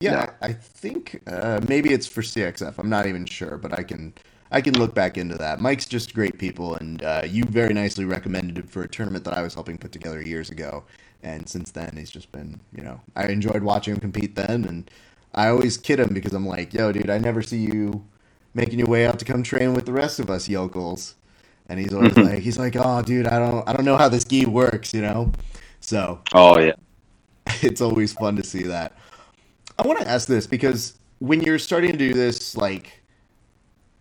yeah, 0.00 0.30
I 0.40 0.52
think 0.52 1.22
uh, 1.26 1.60
maybe 1.68 1.92
it's 1.92 2.06
for 2.06 2.22
CXF. 2.22 2.74
I'm 2.78 2.90
not 2.90 3.06
even 3.06 3.24
sure, 3.26 3.58
but 3.58 3.78
I 3.78 3.82
can 3.82 4.14
I 4.50 4.60
can 4.60 4.78
look 4.78 4.94
back 4.94 5.18
into 5.18 5.36
that. 5.36 5.60
Mike's 5.60 5.86
just 5.86 6.14
great 6.14 6.38
people, 6.38 6.74
and 6.76 7.02
uh, 7.02 7.22
you 7.28 7.44
very 7.44 7.74
nicely 7.74 8.04
recommended 8.04 8.58
it 8.58 8.70
for 8.70 8.82
a 8.82 8.88
tournament 8.88 9.24
that 9.24 9.36
I 9.36 9.42
was 9.42 9.54
helping 9.54 9.76
put 9.78 9.92
together 9.92 10.22
years 10.22 10.50
ago. 10.50 10.84
And 11.22 11.48
since 11.48 11.72
then, 11.72 11.94
he's 11.96 12.10
just 12.10 12.30
been, 12.30 12.60
you 12.72 12.82
know, 12.82 13.00
I 13.16 13.26
enjoyed 13.26 13.62
watching 13.62 13.94
him 13.94 14.00
compete 14.00 14.36
then, 14.36 14.64
and 14.64 14.90
I 15.34 15.48
always 15.48 15.76
kid 15.76 16.00
him 16.00 16.14
because 16.14 16.32
I'm 16.32 16.46
like, 16.46 16.72
yo, 16.72 16.92
dude, 16.92 17.10
I 17.10 17.18
never 17.18 17.42
see 17.42 17.58
you 17.58 18.04
making 18.54 18.78
your 18.78 18.88
way 18.88 19.06
out 19.06 19.18
to 19.18 19.24
come 19.24 19.42
train 19.42 19.74
with 19.74 19.86
the 19.86 19.92
rest 19.92 20.20
of 20.20 20.30
us 20.30 20.48
yokels. 20.48 21.14
And 21.68 21.78
he's 21.78 21.92
always 21.92 22.16
like, 22.16 22.38
he's 22.38 22.58
like, 22.58 22.76
oh, 22.76 23.02
dude, 23.02 23.26
I 23.26 23.38
don't, 23.38 23.68
I 23.68 23.72
don't 23.74 23.84
know 23.84 23.98
how 23.98 24.08
this 24.08 24.24
gi 24.24 24.46
works, 24.46 24.94
you 24.94 25.02
know. 25.02 25.32
So, 25.80 26.20
oh 26.32 26.58
yeah, 26.58 26.72
it's 27.62 27.80
always 27.80 28.12
fun 28.12 28.36
to 28.36 28.44
see 28.44 28.64
that. 28.64 28.97
I 29.78 29.86
want 29.86 30.00
to 30.00 30.08
ask 30.08 30.26
this 30.26 30.46
because 30.46 30.94
when 31.20 31.40
you're 31.40 31.58
starting 31.58 31.92
to 31.92 31.98
do 31.98 32.12
this, 32.12 32.56
like 32.56 33.00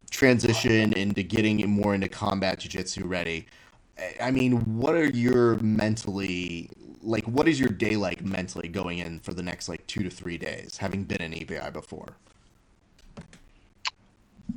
transition 0.09 0.93
into 0.93 1.21
getting 1.21 1.69
more 1.69 1.93
into 1.93 2.09
combat 2.09 2.59
jiu-jitsu 2.59 3.05
ready, 3.05 3.45
I 4.21 4.31
mean, 4.31 4.77
what 4.77 4.95
are 4.95 5.05
your 5.05 5.55
mentally 5.57 6.69
like? 7.01 7.25
What 7.25 7.47
is 7.47 7.59
your 7.59 7.69
day 7.69 7.95
like 7.95 8.23
mentally 8.23 8.67
going 8.67 8.99
in 8.99 9.19
for 9.19 9.33
the 9.33 9.43
next 9.43 9.69
like 9.69 9.85
two 9.87 10.03
to 10.03 10.09
three 10.09 10.37
days, 10.37 10.77
having 10.77 11.03
been 11.03 11.21
in 11.21 11.31
EBI 11.31 11.71
before? 11.73 12.15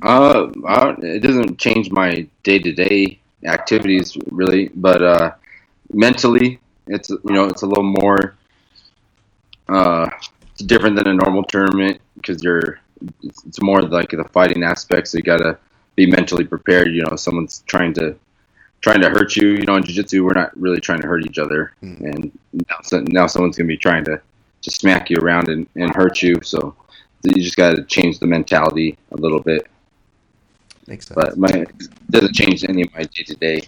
Uh, 0.01 0.49
I, 0.67 0.95
it 1.01 1.19
doesn't 1.21 1.59
change 1.59 1.91
my 1.91 2.27
day 2.43 2.59
to 2.59 2.71
day 2.71 3.19
activities 3.45 4.17
really, 4.31 4.69
but 4.75 5.01
uh, 5.03 5.31
mentally, 5.93 6.59
it's 6.87 7.09
you 7.09 7.21
know 7.25 7.45
it's 7.45 7.61
a 7.61 7.67
little 7.67 7.83
more. 7.83 8.35
Uh, 9.67 10.09
it's 10.61 10.67
different 10.67 10.95
than 10.95 11.07
a 11.07 11.13
normal 11.13 11.43
tournament 11.43 11.99
because 12.15 12.43
you're. 12.43 12.79
It's, 13.23 13.59
more 13.63 13.81
like 13.81 14.11
the 14.11 14.23
fighting 14.25 14.63
aspect, 14.63 15.07
so 15.07 15.17
you 15.17 15.23
gotta 15.23 15.57
be 15.95 16.05
mentally 16.05 16.45
prepared. 16.45 16.93
You 16.93 17.03
know, 17.03 17.15
someone's 17.15 17.63
trying 17.65 17.93
to 17.95 18.15
trying 18.81 19.01
to 19.01 19.09
hurt 19.09 19.35
you. 19.35 19.49
You 19.49 19.65
know, 19.65 19.75
in 19.75 19.83
jiu-jitsu, 19.83 20.23
we're 20.23 20.33
not 20.33 20.55
really 20.55 20.79
trying 20.79 21.01
to 21.01 21.07
hurt 21.07 21.25
each 21.25 21.39
other, 21.39 21.73
mm. 21.81 21.99
and 22.01 22.31
now, 22.53 22.75
so, 22.83 22.99
now 23.07 23.25
someone's 23.25 23.57
gonna 23.57 23.67
be 23.67 23.77
trying 23.77 24.05
to 24.05 24.21
just 24.61 24.81
smack 24.81 25.09
you 25.09 25.17
around 25.17 25.49
and, 25.49 25.67
and 25.75 25.95
hurt 25.95 26.21
you. 26.21 26.39
So 26.43 26.75
you 27.23 27.41
just 27.41 27.57
got 27.57 27.75
to 27.75 27.83
change 27.85 28.19
the 28.19 28.27
mentality 28.27 28.99
a 29.11 29.17
little 29.17 29.39
bit. 29.39 29.65
Makes 30.85 31.07
sense. 31.07 31.15
But 31.15 31.37
my 31.37 31.49
it 31.49 32.11
doesn't 32.11 32.35
change 32.35 32.63
any 32.63 32.83
of 32.83 32.93
my 32.93 33.03
day 33.03 33.23
to 33.23 33.35
day 33.35 33.61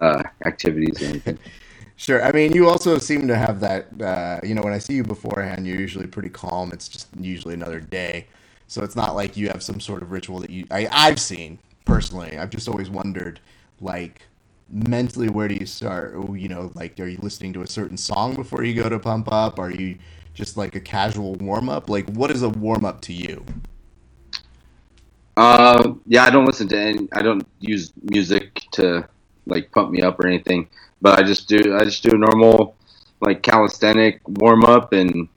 uh, 0.00 0.22
activities 0.46 1.02
or 1.02 1.06
anything. 1.06 1.38
Sure. 1.96 2.22
I 2.24 2.32
mean, 2.32 2.52
you 2.52 2.68
also 2.68 2.98
seem 2.98 3.28
to 3.28 3.36
have 3.36 3.60
that. 3.60 4.00
Uh, 4.00 4.40
you 4.42 4.54
know, 4.54 4.62
when 4.62 4.72
I 4.72 4.78
see 4.78 4.94
you 4.94 5.04
beforehand, 5.04 5.66
you're 5.66 5.78
usually 5.78 6.06
pretty 6.06 6.30
calm. 6.30 6.72
It's 6.72 6.88
just 6.88 7.08
usually 7.18 7.54
another 7.54 7.80
day, 7.80 8.26
so 8.66 8.82
it's 8.82 8.96
not 8.96 9.14
like 9.14 9.36
you 9.36 9.48
have 9.48 9.62
some 9.62 9.78
sort 9.78 10.02
of 10.02 10.10
ritual 10.10 10.40
that 10.40 10.50
you. 10.50 10.66
I, 10.70 10.88
I've 10.90 11.20
seen 11.20 11.58
personally. 11.84 12.38
I've 12.38 12.50
just 12.50 12.68
always 12.68 12.90
wondered, 12.90 13.40
like, 13.80 14.22
mentally, 14.68 15.28
where 15.28 15.46
do 15.46 15.54
you 15.54 15.66
start? 15.66 16.14
You 16.14 16.48
know, 16.48 16.72
like, 16.74 16.98
are 16.98 17.06
you 17.06 17.18
listening 17.22 17.52
to 17.52 17.62
a 17.62 17.66
certain 17.66 17.96
song 17.96 18.34
before 18.34 18.64
you 18.64 18.74
go 18.74 18.88
to 18.88 18.98
pump 18.98 19.30
up? 19.30 19.58
Are 19.60 19.70
you 19.70 19.96
just 20.34 20.56
like 20.56 20.74
a 20.74 20.80
casual 20.80 21.34
warm 21.34 21.68
up? 21.68 21.88
Like, 21.88 22.08
what 22.10 22.30
is 22.30 22.42
a 22.42 22.48
warm 22.48 22.84
up 22.84 23.00
to 23.02 23.12
you? 23.12 23.44
Uh, 25.36 25.94
yeah, 26.06 26.24
I 26.24 26.30
don't 26.30 26.46
listen 26.46 26.68
to 26.68 26.78
any. 26.78 27.08
I 27.12 27.22
don't 27.22 27.46
use 27.60 27.92
music 28.02 28.64
to 28.72 29.08
like 29.46 29.70
pump 29.70 29.90
me 29.90 30.02
up 30.02 30.18
or 30.20 30.26
anything. 30.26 30.68
But 31.00 31.18
I 31.18 31.22
just 31.22 31.48
do. 31.48 31.76
I 31.76 31.84
just 31.84 32.02
do 32.02 32.10
a 32.14 32.18
normal 32.18 32.76
like 33.20 33.42
calisthenic 33.42 34.20
warm 34.26 34.64
up, 34.64 34.92
and 34.92 35.28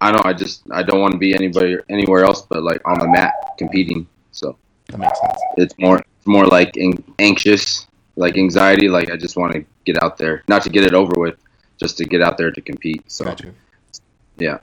I 0.00 0.12
don't. 0.12 0.24
I 0.26 0.32
just 0.32 0.62
I 0.70 0.82
don't 0.82 1.00
want 1.00 1.12
to 1.12 1.18
be 1.18 1.34
anybody 1.34 1.76
anywhere 1.88 2.24
else 2.24 2.42
but 2.42 2.62
like 2.62 2.80
on 2.86 2.98
the 2.98 3.08
mat 3.08 3.34
competing. 3.58 4.06
So 4.32 4.56
that 4.88 4.98
makes 4.98 5.20
sense. 5.20 5.40
It's 5.56 5.74
more 5.78 5.98
it's 5.98 6.26
more 6.26 6.46
like 6.46 6.76
anxious, 7.18 7.86
like 8.16 8.36
anxiety. 8.36 8.88
Like 8.88 9.10
I 9.10 9.16
just 9.16 9.36
want 9.36 9.52
to 9.54 9.64
get 9.84 10.02
out 10.02 10.18
there, 10.18 10.42
not 10.48 10.62
to 10.62 10.70
get 10.70 10.84
it 10.84 10.94
over 10.94 11.12
with, 11.16 11.36
just 11.78 11.98
to 11.98 12.04
get 12.04 12.22
out 12.22 12.38
there 12.38 12.50
to 12.50 12.60
compete. 12.60 13.10
So 13.10 13.24
gotcha. 13.24 13.52
yeah. 14.36 14.58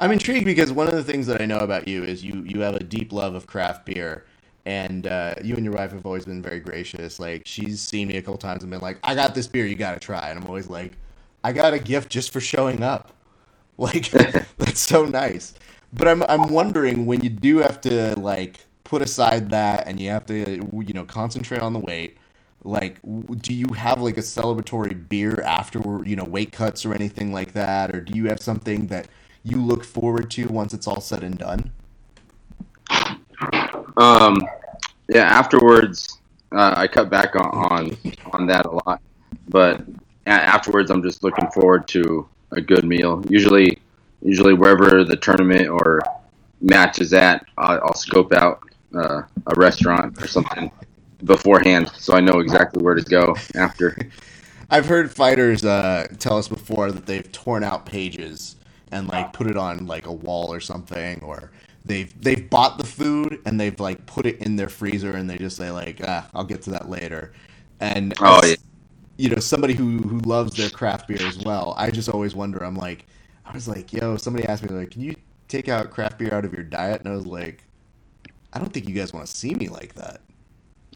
I'm 0.00 0.10
intrigued 0.10 0.44
because 0.44 0.72
one 0.72 0.88
of 0.88 0.94
the 0.94 1.04
things 1.04 1.28
that 1.28 1.40
I 1.40 1.46
know 1.46 1.58
about 1.58 1.86
you 1.86 2.02
is 2.02 2.24
you 2.24 2.42
you 2.44 2.60
have 2.60 2.74
a 2.74 2.82
deep 2.82 3.12
love 3.12 3.34
of 3.34 3.46
craft 3.46 3.86
beer, 3.86 4.24
and 4.66 5.06
uh, 5.06 5.34
you 5.42 5.56
and 5.56 5.64
your 5.64 5.74
wife 5.74 5.92
have 5.92 6.06
always 6.06 6.24
been 6.24 6.42
very 6.42 6.60
gracious. 6.60 7.18
Like 7.20 7.42
she's 7.46 7.80
seen 7.80 8.08
me 8.08 8.16
a 8.16 8.22
couple 8.22 8.38
times 8.38 8.62
and 8.62 8.70
been 8.70 8.80
like, 8.80 8.98
"I 9.04 9.14
got 9.14 9.34
this 9.34 9.46
beer, 9.46 9.66
you 9.66 9.74
got 9.76 9.94
to 9.94 10.00
try," 10.00 10.30
and 10.30 10.38
I'm 10.38 10.46
always 10.46 10.68
like, 10.70 10.92
"I 11.44 11.52
got 11.52 11.74
a 11.74 11.78
gift 11.78 12.10
just 12.10 12.32
for 12.32 12.40
showing 12.40 12.82
up." 12.82 13.12
Like 13.78 14.10
that's 14.58 14.80
so 14.80 15.04
nice. 15.06 15.54
But 15.92 16.08
I'm 16.08 16.22
I'm 16.24 16.48
wondering 16.52 17.06
when 17.06 17.22
you 17.22 17.30
do 17.30 17.58
have 17.58 17.80
to 17.82 18.18
like 18.20 18.60
put 18.84 19.02
aside 19.02 19.50
that 19.50 19.88
and 19.88 19.98
you 20.00 20.10
have 20.10 20.26
to 20.26 20.56
you 20.86 20.94
know 20.94 21.04
concentrate 21.04 21.60
on 21.62 21.72
the 21.72 21.80
weight. 21.80 22.18
Like, 22.64 23.00
do 23.40 23.52
you 23.54 23.66
have 23.74 24.00
like 24.02 24.16
a 24.18 24.20
celebratory 24.20 25.08
beer 25.08 25.42
after 25.42 25.80
you 26.06 26.16
know 26.16 26.24
weight 26.24 26.52
cuts 26.52 26.84
or 26.86 26.94
anything 26.94 27.32
like 27.32 27.52
that, 27.54 27.94
or 27.94 28.00
do 28.00 28.16
you 28.16 28.28
have 28.28 28.40
something 28.40 28.86
that 28.88 29.08
you 29.42 29.56
look 29.60 29.84
forward 29.84 30.30
to 30.32 30.46
once 30.48 30.72
it's 30.74 30.86
all 30.86 31.00
said 31.00 31.24
and 31.24 31.38
done? 31.38 31.72
Um, 33.96 34.38
yeah. 35.08 35.24
Afterwards, 35.24 36.18
uh, 36.52 36.74
I 36.76 36.86
cut 36.86 37.10
back 37.10 37.34
on, 37.36 37.46
on 37.46 37.96
on 38.32 38.46
that 38.46 38.66
a 38.66 38.70
lot, 38.70 39.00
but 39.48 39.82
afterwards, 40.26 40.90
I'm 40.90 41.02
just 41.02 41.22
looking 41.22 41.50
forward 41.50 41.88
to 41.88 42.28
a 42.52 42.60
good 42.60 42.84
meal. 42.84 43.24
Usually, 43.28 43.78
usually 44.22 44.54
wherever 44.54 45.04
the 45.04 45.16
tournament 45.16 45.68
or 45.68 46.00
match 46.60 47.00
is 47.00 47.12
at, 47.12 47.44
I'll, 47.58 47.80
I'll 47.82 47.94
scope 47.94 48.32
out 48.32 48.62
uh, 48.94 49.22
a 49.46 49.54
restaurant 49.56 50.22
or 50.22 50.26
something 50.26 50.70
beforehand, 51.24 51.90
so 51.96 52.14
I 52.14 52.20
know 52.20 52.40
exactly 52.40 52.82
where 52.82 52.94
to 52.94 53.02
go 53.02 53.36
after. 53.54 53.96
I've 54.70 54.86
heard 54.86 55.10
fighters 55.10 55.64
uh, 55.64 56.08
tell 56.18 56.38
us 56.38 56.48
before 56.48 56.90
that 56.92 57.04
they've 57.04 57.30
torn 57.30 57.62
out 57.62 57.84
pages 57.84 58.56
and 58.90 59.06
like 59.06 59.32
put 59.32 59.46
it 59.46 59.56
on 59.56 59.86
like 59.86 60.06
a 60.06 60.12
wall 60.12 60.52
or 60.52 60.60
something 60.60 61.20
or 61.22 61.50
they've 61.84 62.20
they've 62.22 62.48
bought 62.48 62.78
the 62.78 62.84
food 62.84 63.40
and 63.44 63.60
they've 63.60 63.78
like 63.80 64.04
put 64.06 64.26
it 64.26 64.38
in 64.40 64.56
their 64.56 64.68
freezer 64.68 65.16
and 65.16 65.28
they 65.28 65.36
just 65.38 65.56
say 65.56 65.70
like 65.70 66.00
ah 66.06 66.28
I'll 66.34 66.44
get 66.44 66.62
to 66.62 66.70
that 66.70 66.88
later 66.88 67.32
and 67.80 68.14
oh, 68.20 68.40
as, 68.42 68.50
yeah. 68.50 68.56
you 69.16 69.30
know 69.30 69.40
somebody 69.40 69.74
who 69.74 69.98
who 69.98 70.18
loves 70.20 70.56
their 70.56 70.70
craft 70.70 71.08
beer 71.08 71.22
as 71.22 71.38
well 71.38 71.74
I 71.76 71.90
just 71.90 72.08
always 72.08 72.34
wonder 72.34 72.62
I'm 72.62 72.76
like 72.76 73.06
I 73.44 73.52
was 73.52 73.66
like 73.68 73.92
yo 73.92 74.16
somebody 74.16 74.46
asked 74.46 74.62
me 74.62 74.68
like 74.70 74.92
can 74.92 75.02
you 75.02 75.14
take 75.48 75.68
out 75.68 75.90
craft 75.90 76.18
beer 76.18 76.32
out 76.32 76.44
of 76.44 76.52
your 76.52 76.62
diet 76.62 77.00
and 77.00 77.12
I 77.12 77.16
was 77.16 77.26
like 77.26 77.64
I 78.52 78.58
don't 78.58 78.72
think 78.72 78.88
you 78.88 78.94
guys 78.94 79.12
want 79.12 79.26
to 79.26 79.32
see 79.32 79.54
me 79.54 79.68
like 79.68 79.94
that 79.94 80.20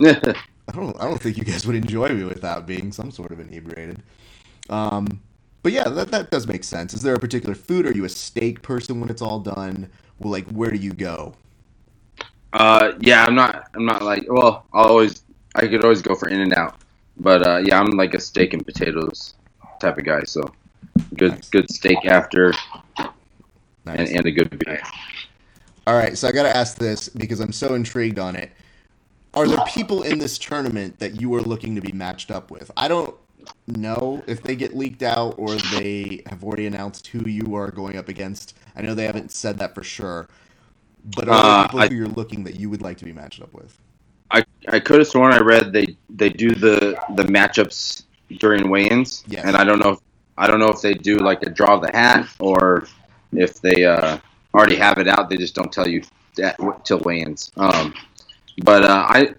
I 0.68 0.72
don't 0.72 1.00
I 1.00 1.04
don't 1.04 1.20
think 1.20 1.36
you 1.36 1.44
guys 1.44 1.66
would 1.66 1.76
enjoy 1.76 2.10
me 2.10 2.24
without 2.24 2.66
being 2.66 2.92
some 2.92 3.10
sort 3.10 3.32
of 3.32 3.40
inebriated 3.40 4.02
um 4.70 5.20
but 5.66 5.72
yeah, 5.72 5.88
that, 5.88 6.12
that 6.12 6.30
does 6.30 6.46
make 6.46 6.62
sense. 6.62 6.94
Is 6.94 7.02
there 7.02 7.16
a 7.16 7.18
particular 7.18 7.56
food? 7.56 7.86
Are 7.86 7.92
you 7.92 8.04
a 8.04 8.08
steak 8.08 8.62
person 8.62 9.00
when 9.00 9.10
it's 9.10 9.20
all 9.20 9.40
done? 9.40 9.90
Well, 10.18 10.32
like, 10.32 10.46
where 10.48 10.70
do 10.70 10.78
you 10.78 10.92
go? 10.92 11.34
Uh, 12.52 12.92
yeah, 13.00 13.24
I'm 13.24 13.34
not. 13.34 13.68
I'm 13.74 13.84
not 13.84 14.02
like. 14.02 14.24
Well, 14.28 14.66
I'll 14.72 14.86
always. 14.86 15.22
I 15.54 15.66
could 15.66 15.82
always 15.84 16.02
go 16.02 16.14
for 16.14 16.28
In 16.28 16.40
and 16.40 16.54
Out, 16.54 16.76
but 17.18 17.46
uh, 17.46 17.58
yeah, 17.58 17.80
I'm 17.80 17.90
like 17.90 18.14
a 18.14 18.20
steak 18.20 18.54
and 18.54 18.64
potatoes 18.64 19.34
type 19.80 19.98
of 19.98 20.04
guy. 20.04 20.22
So 20.24 20.42
good, 21.14 21.32
nice. 21.32 21.48
good 21.50 21.70
steak 21.70 22.04
after, 22.06 22.52
nice. 23.84 23.98
and, 23.98 24.08
and 24.08 24.26
a 24.26 24.30
good 24.30 24.58
beer. 24.58 24.82
All 25.86 25.96
right, 25.96 26.16
so 26.18 26.28
I 26.28 26.32
got 26.32 26.42
to 26.42 26.56
ask 26.56 26.78
this 26.78 27.08
because 27.08 27.40
I'm 27.40 27.52
so 27.52 27.74
intrigued 27.74 28.18
on 28.18 28.36
it. 28.36 28.50
Are 29.34 29.46
there 29.46 29.64
people 29.66 30.02
in 30.02 30.18
this 30.18 30.38
tournament 30.38 30.98
that 30.98 31.20
you 31.20 31.34
are 31.34 31.42
looking 31.42 31.74
to 31.74 31.80
be 31.80 31.92
matched 31.92 32.30
up 32.30 32.50
with? 32.50 32.70
I 32.76 32.88
don't 32.88 33.14
know 33.66 34.22
if 34.26 34.42
they 34.42 34.56
get 34.56 34.76
leaked 34.76 35.02
out 35.02 35.34
or 35.38 35.54
they 35.54 36.22
have 36.26 36.44
already 36.44 36.66
announced 36.66 37.06
who 37.08 37.28
you 37.28 37.54
are 37.54 37.70
going 37.70 37.96
up 37.96 38.08
against. 38.08 38.56
I 38.76 38.82
know 38.82 38.94
they 38.94 39.06
haven't 39.06 39.32
said 39.32 39.58
that 39.58 39.74
for 39.74 39.82
sure, 39.82 40.28
but 41.16 41.28
are 41.28 41.42
there 41.42 41.52
uh, 41.52 41.62
people 41.64 41.80
I, 41.80 41.88
who 41.88 41.94
you're 41.94 42.08
looking 42.08 42.44
that 42.44 42.58
you 42.58 42.70
would 42.70 42.82
like 42.82 42.98
to 42.98 43.04
be 43.04 43.12
matched 43.12 43.42
up 43.42 43.52
with? 43.52 43.78
I, 44.30 44.44
I 44.68 44.80
could 44.80 44.98
have 44.98 45.08
sworn 45.08 45.32
I 45.32 45.38
read 45.38 45.72
they 45.72 45.96
they 46.10 46.30
do 46.30 46.54
the 46.54 47.00
the 47.14 47.24
matchups 47.24 48.04
during 48.38 48.68
weigh-ins, 48.68 49.24
yes. 49.28 49.44
and 49.44 49.56
I 49.56 49.62
don't 49.64 49.78
know 49.78 49.90
if, 49.90 49.98
I 50.36 50.48
don't 50.48 50.58
know 50.58 50.68
if 50.68 50.80
they 50.80 50.94
do 50.94 51.16
like 51.18 51.42
a 51.42 51.50
draw 51.50 51.76
of 51.76 51.82
the 51.82 51.92
hat 51.92 52.28
or 52.40 52.88
if 53.32 53.60
they 53.60 53.84
uh, 53.84 54.18
already 54.52 54.76
have 54.76 54.98
it 54.98 55.06
out. 55.06 55.30
They 55.30 55.36
just 55.36 55.54
don't 55.54 55.72
tell 55.72 55.86
you 55.86 56.02
that 56.36 56.58
till 56.84 56.98
weigh-ins. 56.98 57.52
Um, 57.56 57.94
but 58.64 58.84
uh, 58.84 59.06
I 59.08 59.34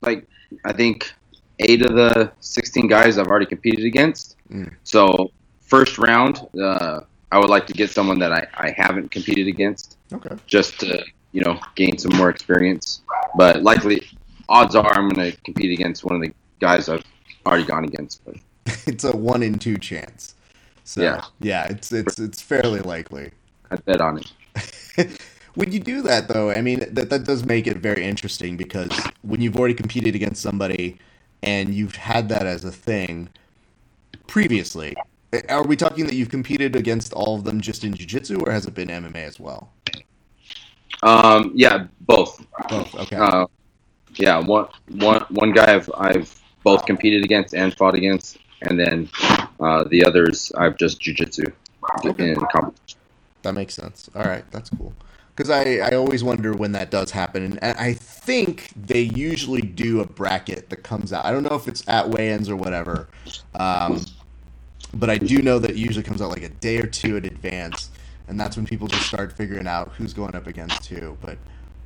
like 0.00 0.26
I 0.64 0.72
think 0.72 1.12
eight 1.58 1.82
of 1.82 1.94
the 1.94 2.32
16 2.40 2.88
guys 2.88 3.18
I've 3.18 3.28
already 3.28 3.46
competed 3.46 3.84
against. 3.84 4.36
Mm. 4.50 4.74
So 4.84 5.30
first 5.60 5.98
round, 5.98 6.46
uh, 6.60 7.00
I 7.32 7.38
would 7.38 7.50
like 7.50 7.66
to 7.66 7.72
get 7.72 7.90
someone 7.90 8.18
that 8.20 8.32
I, 8.32 8.46
I 8.54 8.70
haven't 8.76 9.10
competed 9.10 9.48
against. 9.48 9.96
Okay. 10.12 10.36
Just 10.46 10.78
to 10.80 11.04
you 11.32 11.42
know 11.42 11.58
gain 11.74 11.98
some 11.98 12.16
more 12.16 12.30
experience. 12.30 13.02
But 13.36 13.62
likely, 13.62 14.02
odds 14.48 14.74
are 14.74 14.92
I'm 14.94 15.08
going 15.08 15.32
to 15.32 15.36
compete 15.42 15.72
against 15.72 16.04
one 16.04 16.14
of 16.14 16.22
the 16.22 16.32
guys 16.60 16.88
I've 16.88 17.04
already 17.44 17.64
gone 17.64 17.84
against. 17.84 18.24
But 18.24 18.36
it's 18.86 19.04
a 19.04 19.16
one 19.16 19.42
in 19.42 19.58
two 19.58 19.76
chance. 19.76 20.34
So 20.84 21.02
yeah, 21.02 21.24
yeah, 21.40 21.64
it's 21.64 21.92
it's 21.92 22.18
it's 22.18 22.40
fairly 22.40 22.80
likely. 22.80 23.32
I 23.70 23.76
bet 23.76 24.00
on 24.00 24.18
it. 24.18 25.20
when 25.54 25.72
you 25.72 25.80
do 25.80 26.02
that 26.02 26.28
though, 26.28 26.50
I 26.50 26.60
mean 26.60 26.86
that 26.90 27.10
that 27.10 27.24
does 27.24 27.44
make 27.44 27.66
it 27.66 27.78
very 27.78 28.04
interesting 28.04 28.56
because 28.56 28.92
when 29.22 29.40
you've 29.40 29.56
already 29.56 29.74
competed 29.74 30.14
against 30.14 30.40
somebody 30.40 30.98
and 31.44 31.74
you've 31.74 31.96
had 31.96 32.28
that 32.30 32.46
as 32.46 32.64
a 32.64 32.72
thing 32.72 33.28
previously. 34.26 34.96
Are 35.48 35.62
we 35.62 35.76
talking 35.76 36.06
that 36.06 36.14
you've 36.14 36.30
competed 36.30 36.74
against 36.74 37.12
all 37.12 37.36
of 37.36 37.44
them 37.44 37.60
just 37.60 37.84
in 37.84 37.94
jiu-jitsu, 37.94 38.40
or 38.40 38.50
has 38.50 38.66
it 38.66 38.74
been 38.74 38.88
MMA 38.88 39.16
as 39.16 39.38
well? 39.38 39.70
Um, 41.02 41.52
yeah, 41.54 41.86
both. 42.00 42.44
Both. 42.68 42.94
Okay. 42.94 43.16
Uh, 43.16 43.46
yeah, 44.14 44.38
one, 44.38 44.68
one, 44.88 45.22
one 45.28 45.52
guy 45.52 45.74
I've 45.74 45.90
I've 45.96 46.40
both 46.62 46.86
competed 46.86 47.24
against 47.24 47.52
and 47.54 47.76
fought 47.76 47.94
against, 47.94 48.38
and 48.62 48.80
then 48.80 49.10
uh, 49.60 49.84
the 49.84 50.04
others 50.04 50.50
I've 50.56 50.78
just 50.78 51.00
jiu-jitsu 51.00 51.44
okay. 52.06 52.30
in 52.30 52.36
competition. 52.36 53.00
That 53.42 53.52
makes 53.52 53.74
sense. 53.74 54.08
All 54.14 54.24
right, 54.24 54.44
that's 54.50 54.70
cool. 54.70 54.94
Because 55.34 55.50
I, 55.50 55.78
I 55.78 55.96
always 55.96 56.22
wonder 56.22 56.52
when 56.52 56.72
that 56.72 56.90
does 56.90 57.10
happen, 57.10 57.58
and 57.60 57.76
I 57.78 57.94
think 57.94 58.70
they 58.76 59.00
usually 59.00 59.62
do 59.62 60.00
a 60.00 60.06
bracket 60.06 60.70
that 60.70 60.82
comes 60.84 61.12
out. 61.12 61.24
I 61.24 61.32
don't 61.32 61.42
know 61.42 61.56
if 61.56 61.66
it's 61.66 61.86
at 61.88 62.08
weigh-ins 62.08 62.48
or 62.48 62.56
whatever, 62.56 63.08
um, 63.56 64.04
but 64.92 65.10
I 65.10 65.18
do 65.18 65.42
know 65.42 65.58
that 65.58 65.72
it 65.72 65.76
usually 65.76 66.04
comes 66.04 66.22
out 66.22 66.30
like 66.30 66.42
a 66.42 66.48
day 66.48 66.78
or 66.78 66.86
two 66.86 67.16
in 67.16 67.24
advance, 67.24 67.90
and 68.28 68.38
that's 68.38 68.56
when 68.56 68.64
people 68.64 68.86
just 68.86 69.06
start 69.06 69.32
figuring 69.32 69.66
out 69.66 69.92
who's 69.98 70.12
going 70.12 70.36
up 70.36 70.46
against 70.46 70.86
who. 70.86 71.16
But 71.20 71.38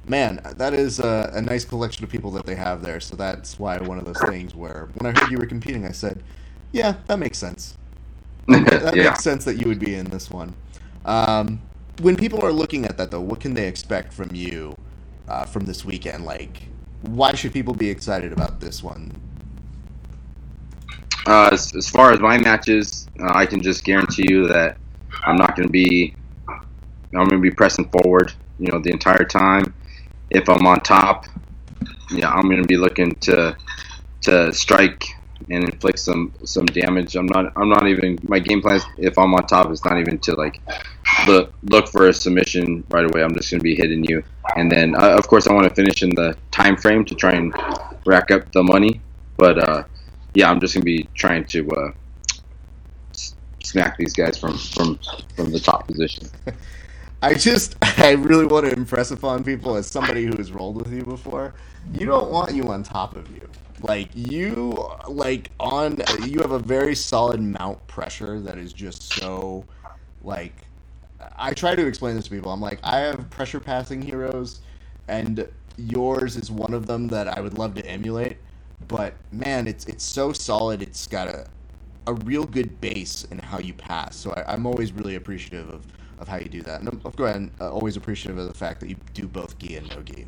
man, 0.07 0.41
that 0.57 0.75
is 0.75 0.99
a, 0.99 1.31
a 1.33 1.41
nice 1.41 1.65
collection 1.65 2.05
of 2.05 2.11
people 2.11 2.31
that 2.33 2.45
they 2.45 2.55
have 2.55 2.83
there. 2.83 3.01
So 3.01 3.17
that's 3.17 3.59
why 3.59 3.79
one 3.79 3.99
of 3.99 4.05
those 4.05 4.21
things 4.29 4.55
where 4.55 4.89
when 4.95 5.15
I 5.15 5.19
heard 5.19 5.31
you 5.31 5.39
were 5.39 5.47
competing, 5.47 5.87
I 5.87 5.93
said, 5.93 6.23
"Yeah, 6.73 6.97
that 7.07 7.19
makes 7.19 7.39
sense. 7.39 7.77
That 8.49 8.95
yeah. 8.97 9.11
makes 9.11 9.23
sense 9.23 9.45
that 9.45 9.57
you 9.57 9.69
would 9.69 9.79
be 9.79 9.95
in 9.95 10.07
this 10.07 10.31
one." 10.31 10.55
Um, 11.05 11.61
when 12.01 12.17
people 12.17 12.45
are 12.45 12.53
looking 12.53 12.85
at 12.85 12.97
that, 12.99 13.11
though, 13.11 13.21
what 13.21 13.41
can 13.41 13.55
they 13.55 13.67
expect 13.67 14.13
from 14.13 14.35
you 14.35 14.77
uh, 15.29 15.45
from 15.45 15.65
this 15.65 15.85
weekend? 15.85 16.25
Like, 16.25 16.63
why 17.03 17.35
should 17.35 17.53
people 17.53 17.75
be 17.75 17.89
excited 17.89 18.33
about 18.33 18.61
this 18.61 18.83
one? 18.83 19.13
Uh, 21.27 21.51
as, 21.53 21.75
as 21.75 21.89
far 21.89 22.13
as 22.13 22.21
my 22.21 22.39
matches, 22.39 23.09
uh, 23.21 23.33
I 23.35 23.47
can 23.47 23.61
just 23.61 23.85
guarantee 23.85 24.27
you 24.29 24.49
that 24.49 24.77
I'm 25.25 25.37
not 25.37 25.57
going 25.57 25.67
to 25.67 25.73
be. 25.73 26.15
I'm 26.49 27.27
going 27.27 27.31
to 27.31 27.39
be 27.39 27.51
pressing 27.51 27.89
forward, 27.89 28.33
you 28.59 28.71
know, 28.71 28.81
the 28.81 28.91
entire 28.91 29.25
time. 29.25 29.75
If 30.31 30.49
I'm 30.49 30.67
on 30.67 30.81
top, 30.81 31.25
yeah, 32.11 32.31
I'm 32.31 32.43
going 32.43 32.61
to 32.61 32.69
be 32.69 32.77
looking 32.77 33.15
to 33.17 33.57
to 34.23 34.53
strike 34.53 35.05
and 35.51 35.65
inflict 35.65 35.99
some 35.99 36.33
some 36.45 36.67
damage. 36.67 37.17
I'm 37.17 37.27
not. 37.27 37.53
I'm 37.57 37.69
not 37.69 37.87
even. 37.89 38.19
My 38.23 38.39
game 38.39 38.61
plan, 38.61 38.77
is, 38.77 38.85
if 38.99 39.19
I'm 39.19 39.35
on 39.35 39.47
top, 39.47 39.71
is 39.71 39.85
not 39.85 39.99
even 39.99 40.19
to 40.21 40.35
like 40.35 40.61
look 41.27 41.53
look 41.65 41.89
for 41.89 42.09
a 42.09 42.13
submission 42.13 42.85
right 42.91 43.05
away. 43.05 43.23
I'm 43.23 43.35
just 43.35 43.51
going 43.51 43.61
to 43.61 43.65
be 43.65 43.75
hitting 43.75 44.05
you, 44.05 44.23
and 44.57 44.71
then 44.71 44.95
uh, 44.95 45.17
of 45.17 45.27
course 45.27 45.47
I 45.47 45.53
want 45.53 45.69
to 45.69 45.75
finish 45.75 46.03
in 46.03 46.11
the 46.11 46.37
time 46.51 46.77
frame 46.77 47.05
to 47.07 47.15
try 47.15 47.33
and 47.33 47.55
rack 48.07 48.31
up 48.31 48.51
the 48.53 48.63
money. 48.63 49.01
But 49.37 49.59
uh, 49.59 49.85
yeah, 50.35 50.51
I'm 50.51 50.61
just 50.61 50.75
going 50.75 50.83
to 50.83 50.85
be 50.85 51.09
trying 51.15 51.45
to 51.47 51.71
uh, 51.71 51.91
smack 53.63 53.97
these 53.97 54.13
guys 54.13 54.39
from 54.39 54.57
from 54.59 54.99
from 55.35 55.51
the 55.51 55.61
top 55.61 55.87
position. 55.87 56.29
I 57.21 57.35
just, 57.35 57.75
I 57.99 58.13
really 58.13 58.47
want 58.47 58.67
to 58.67 58.73
impress 58.73 59.11
upon 59.11 59.43
people 59.43 59.75
as 59.75 59.89
somebody 59.89 60.25
who 60.25 60.37
has 60.37 60.53
rolled 60.53 60.77
with 60.77 60.93
you 60.93 61.03
before. 61.03 61.53
You 61.93 62.07
don't 62.07 62.31
want 62.31 62.55
you 62.55 62.69
on 62.69 62.85
top 62.85 63.17
of 63.17 63.29
you. 63.35 63.49
Like 63.81 64.09
you, 64.15 64.89
like 65.09 65.51
on, 65.59 65.99
you 66.25 66.39
have 66.41 66.53
a 66.53 66.59
very 66.61 66.95
solid 66.95 67.41
mount 67.41 67.85
pressure 67.89 68.39
that 68.41 68.57
is 68.57 68.73
just 68.73 69.03
so, 69.15 69.65
like, 70.23 70.55
I 71.37 71.53
try 71.53 71.75
to 71.75 71.87
explain 71.87 72.17
this 72.17 72.25
to 72.25 72.31
people. 72.31 72.53
I'm 72.53 72.61
like, 72.61 72.79
I 72.83 72.99
have 72.99 73.29
pressure 73.31 73.61
passing 73.61 74.01
heroes, 74.03 74.61
and 75.09 75.49
yours 75.77 76.37
is 76.37 76.51
one 76.51 76.75
of 76.75 76.87
them 76.87 77.09
that 77.09 77.29
I 77.29 77.41
would 77.41 77.59
love 77.59 77.75
to 77.75 77.87
emulate. 77.87 78.39
But 78.87 79.15
man, 79.33 79.67
it's 79.67 79.85
it's 79.87 80.05
so 80.05 80.33
solid. 80.33 80.83
It's 80.83 81.07
got 81.07 81.29
a 81.29 81.47
a 82.09 82.15
real 82.15 82.45
good 82.47 82.81
base 82.81 83.25
in 83.25 83.39
how 83.39 83.59
you 83.59 83.75
pass. 83.75 84.17
So 84.17 84.33
I, 84.33 84.55
I'm 84.55 84.67
always 84.67 84.93
really 84.93 85.17
appreciative 85.17 85.69
of, 85.69 85.87
of 86.19 86.27
how 86.27 86.39
you 86.39 86.49
do 86.49 86.63
that. 86.63 86.81
And 86.81 86.89
I'm, 86.89 87.01
of 87.05 87.15
course, 87.15 87.37
I'm 87.37 87.51
uh, 87.61 87.71
always 87.71 87.97
appreciative 87.99 88.39
of 88.39 88.49
the 88.49 88.55
fact 88.55 88.81
that 88.81 88.89
you 88.89 88.97
do 89.13 89.29
both 89.29 89.59
gi 89.59 89.77
and 89.77 89.89
no 89.91 90.03
gi. 90.03 90.27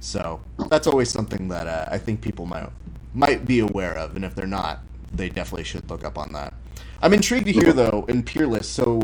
So 0.00 0.40
that's 0.68 0.88
always 0.88 1.08
something 1.10 1.46
that 1.48 1.68
uh, 1.68 1.86
I 1.88 1.98
think 1.98 2.20
people 2.20 2.44
might 2.44 2.68
might 3.14 3.44
be 3.46 3.60
aware 3.60 3.96
of, 3.96 4.16
and 4.16 4.24
if 4.24 4.34
they're 4.34 4.46
not, 4.46 4.80
they 5.12 5.28
definitely 5.28 5.64
should 5.64 5.88
look 5.88 6.02
up 6.04 6.18
on 6.18 6.32
that. 6.32 6.54
I'm 7.02 7.12
intrigued 7.12 7.46
to 7.46 7.52
hear 7.52 7.72
though 7.72 8.04
in 8.08 8.22
Peerless. 8.22 8.68
So 8.68 9.00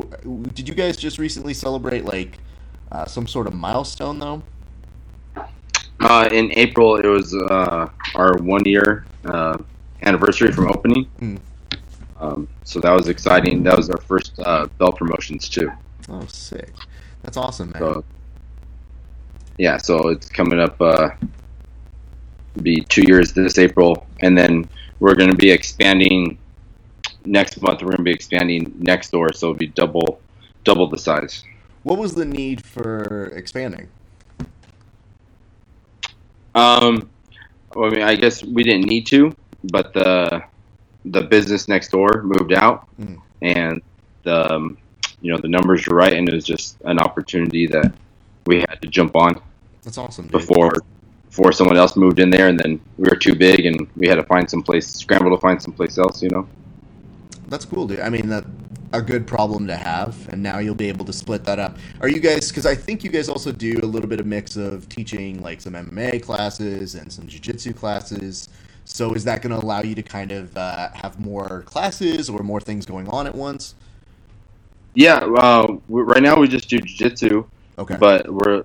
did 0.54 0.68
you 0.68 0.74
guys 0.74 0.96
just 0.96 1.18
recently 1.18 1.52
celebrate 1.52 2.04
like 2.04 2.38
uh, 2.92 3.06
some 3.06 3.26
sort 3.26 3.48
of 3.48 3.54
milestone 3.54 4.20
though? 4.20 4.42
Uh, 6.00 6.28
in 6.30 6.52
April, 6.56 6.96
it 6.96 7.06
was 7.06 7.34
uh, 7.34 7.88
our 8.14 8.36
one 8.36 8.64
year 8.64 9.04
uh, 9.24 9.58
anniversary 10.02 10.52
from 10.52 10.68
opening. 10.68 11.04
Hmm. 11.18 11.36
Um, 12.20 12.48
so 12.62 12.80
that 12.80 12.92
was 12.92 13.08
exciting. 13.08 13.64
That 13.64 13.76
was 13.76 13.90
our 13.90 14.00
first 14.00 14.38
uh, 14.38 14.66
belt 14.78 14.96
promotions 14.96 15.48
too. 15.48 15.72
Oh, 16.08 16.24
sick! 16.26 16.72
That's 17.22 17.36
awesome, 17.36 17.70
man. 17.70 17.80
So 17.80 18.04
yeah, 19.58 19.76
so 19.76 20.08
it's 20.08 20.28
coming 20.28 20.60
up. 20.60 20.80
Uh, 20.80 21.10
be 22.62 22.80
two 22.80 23.02
years 23.02 23.32
this 23.32 23.58
April, 23.58 24.06
and 24.20 24.38
then 24.38 24.68
we're 25.00 25.14
going 25.14 25.30
to 25.30 25.36
be 25.36 25.50
expanding 25.50 26.38
next 27.28 27.60
month. 27.60 27.80
We're 27.82 27.88
going 27.90 27.98
to 27.98 28.02
be 28.04 28.12
expanding 28.12 28.72
next 28.78 29.10
door, 29.10 29.32
so 29.32 29.48
it'll 29.48 29.58
be 29.58 29.68
double 29.68 30.20
double 30.64 30.86
the 30.88 30.98
size. 30.98 31.44
What 31.82 31.98
was 31.98 32.14
the 32.14 32.24
need 32.24 32.64
for 32.64 33.26
expanding? 33.34 33.88
Um, 36.54 37.08
well, 37.74 37.86
I 37.86 37.94
mean, 37.94 38.02
I 38.02 38.14
guess 38.16 38.42
we 38.42 38.62
didn't 38.62 38.86
need 38.86 39.06
to, 39.06 39.34
but 39.70 39.92
the 39.92 40.42
the 41.04 41.22
business 41.22 41.68
next 41.68 41.90
door 41.90 42.22
moved 42.24 42.52
out, 42.52 42.88
Mm. 43.00 43.20
and 43.42 43.82
the 44.24 44.52
um, 44.52 44.78
you 45.20 45.32
know 45.32 45.38
the 45.38 45.48
numbers 45.48 45.86
were 45.86 45.96
right, 45.96 46.12
and 46.12 46.28
it 46.28 46.34
was 46.34 46.44
just 46.44 46.76
an 46.84 46.98
opportunity 46.98 47.66
that 47.66 47.92
we 48.46 48.60
had 48.68 48.80
to 48.82 48.88
jump 48.88 49.14
on 49.16 49.40
That's 49.82 49.98
awesome. 49.98 50.24
Dude. 50.24 50.32
before 50.32 50.72
before 51.28 51.52
someone 51.52 51.76
else 51.76 51.94
moved 51.96 52.18
in 52.18 52.30
there, 52.30 52.48
and 52.48 52.58
then 52.58 52.80
we 52.96 53.08
were 53.08 53.16
too 53.16 53.34
big, 53.34 53.64
and 53.66 53.86
we 53.96 54.08
had 54.08 54.16
to 54.16 54.24
find 54.24 54.50
some 54.50 54.62
place, 54.62 54.86
scramble 54.88 55.30
to 55.36 55.40
find 55.40 55.62
some 55.62 55.72
place 55.72 55.96
else, 55.98 56.22
you 56.22 56.30
know. 56.30 56.48
That's 57.48 57.64
cool, 57.64 57.86
dude. 57.86 58.00
I 58.00 58.10
mean, 58.10 58.28
that 58.28 58.44
a 58.92 59.02
good 59.02 59.26
problem 59.26 59.66
to 59.66 59.76
have, 59.76 60.28
and 60.30 60.42
now 60.42 60.58
you'll 60.58 60.74
be 60.74 60.88
able 60.88 61.04
to 61.04 61.12
split 61.12 61.44
that 61.44 61.58
up. 61.58 61.76
Are 62.00 62.08
you 62.08 62.20
guys? 62.20 62.48
Because 62.48 62.66
I 62.66 62.74
think 62.74 63.04
you 63.04 63.10
guys 63.10 63.28
also 63.28 63.52
do 63.52 63.78
a 63.82 63.86
little 63.86 64.08
bit 64.08 64.20
of 64.20 64.26
mix 64.26 64.56
of 64.56 64.88
teaching 64.88 65.42
like 65.42 65.60
some 65.60 65.74
MMA 65.74 66.22
classes 66.22 66.94
and 66.94 67.12
some 67.12 67.26
jiu-jitsu 67.26 67.74
classes. 67.74 68.48
So 68.84 69.12
is 69.12 69.24
that 69.24 69.42
going 69.42 69.58
to 69.58 69.64
allow 69.64 69.82
you 69.82 69.94
to 69.94 70.02
kind 70.02 70.32
of 70.32 70.56
uh, 70.56 70.90
have 70.92 71.20
more 71.20 71.62
classes 71.66 72.30
or 72.30 72.42
more 72.42 72.60
things 72.60 72.86
going 72.86 73.08
on 73.08 73.26
at 73.26 73.34
once? 73.34 73.74
Yeah, 74.94 75.18
uh, 75.18 75.76
right 75.88 76.22
now 76.22 76.38
we 76.38 76.48
just 76.48 76.70
do 76.70 76.78
jiu-jitsu, 76.78 77.44
Okay. 77.78 77.96
but 78.00 78.28
we're 78.32 78.64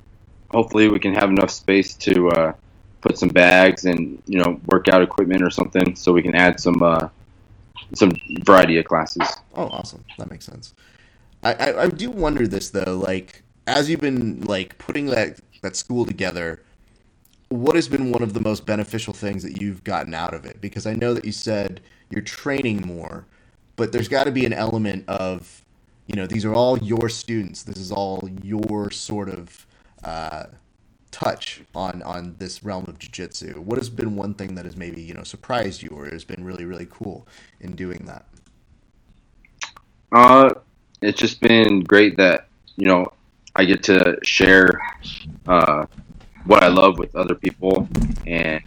hopefully 0.52 0.88
we 0.88 1.00
can 1.00 1.13
have 1.13 1.30
enough 1.30 1.52
space 1.52 1.96
to 1.96 2.30
uh, 2.30 2.54
put 3.02 3.17
some 3.17 3.30
bags 3.30 3.86
and 3.86 4.22
you 4.26 4.39
know 4.39 4.60
workout 4.67 5.02
equipment 5.02 5.41
or 5.43 5.50
something, 5.50 5.96
so 5.96 6.13
we 6.13 6.22
can 6.22 6.34
add 6.34 6.60
some 6.60 6.82
uh, 6.82 7.10
some 7.95 8.13
variety 8.43 8.77
of 8.77 8.86
classes. 8.86 9.27
Oh, 9.56 9.67
awesome. 9.67 10.03
That 10.17 10.29
makes 10.32 10.45
sense. 10.45 10.73
I, 11.43 11.53
I, 11.53 11.82
I 11.84 11.88
do 11.88 12.10
wonder 12.10 12.47
this 12.47 12.69
though, 12.69 12.97
like 12.97 13.43
as 13.67 13.89
you've 13.89 14.01
been 14.01 14.41
like 14.41 14.77
putting 14.77 15.08
that 15.08 15.39
that 15.62 15.75
school 15.75 16.06
together, 16.06 16.62
what 17.49 17.75
has 17.75 17.88
been 17.88 18.12
one 18.12 18.23
of 18.23 18.34
the 18.34 18.39
most 18.39 18.65
beneficial 18.65 19.13
things 19.13 19.43
that 19.43 19.62
you've 19.62 19.84
gotten 19.84 20.13
out 20.13 20.34
of 20.34 20.45
it? 20.45 20.60
Because 20.60 20.86
I 20.86 20.93
know 20.93 21.13
that 21.13 21.25
you 21.25 21.32
said 21.32 21.82
you're 22.10 22.21
training 22.21 22.82
more, 22.82 23.25
but 23.75 23.91
there's 23.91 24.08
got 24.08 24.25
to 24.25 24.32
be 24.32 24.45
an 24.45 24.53
element 24.53 25.08
of, 25.08 25.63
you 26.08 26.15
know, 26.15 26.27
these 26.27 26.45
are 26.45 26.53
all 26.53 26.77
your 26.79 27.10
students. 27.10 27.63
This 27.63 27.77
is 27.77 27.91
all 27.91 28.27
your 28.41 28.91
sort 28.91 29.29
of 29.29 29.65
uh, 30.03 30.45
touch 31.13 31.62
on 31.76 32.02
on 32.04 32.36
this 32.39 32.63
realm 32.63 32.86
of 32.88 32.99
jiu-jitsu. 32.99 33.62
What 33.62 33.78
has 33.78 33.89
been 33.89 34.15
one 34.17 34.34
thing 34.34 34.56
that 34.56 34.65
has 34.65 34.76
maybe 34.76 35.02
you 35.02 35.13
know 35.13 35.23
surprised 35.23 35.82
you 35.82 35.89
or 35.89 36.06
has 36.08 36.26
been 36.26 36.43
really 36.43 36.65
really 36.65 36.88
cool 36.89 37.26
in 37.62 37.76
doing 37.76 38.04
that? 38.06 38.26
Uh, 40.12 40.49
it's 41.02 41.19
just 41.19 41.39
been 41.39 41.82
great 41.82 42.17
that 42.17 42.47
you 42.76 42.88
know 42.88 43.06
I 43.56 43.63
get 43.65 43.84
to 43.84 44.17
share 44.23 44.67
uh, 45.47 45.86
what 46.45 46.63
I 46.63 46.67
love 46.67 46.97
with 46.97 47.15
other 47.15 47.36
people, 47.36 47.88
and 48.26 48.62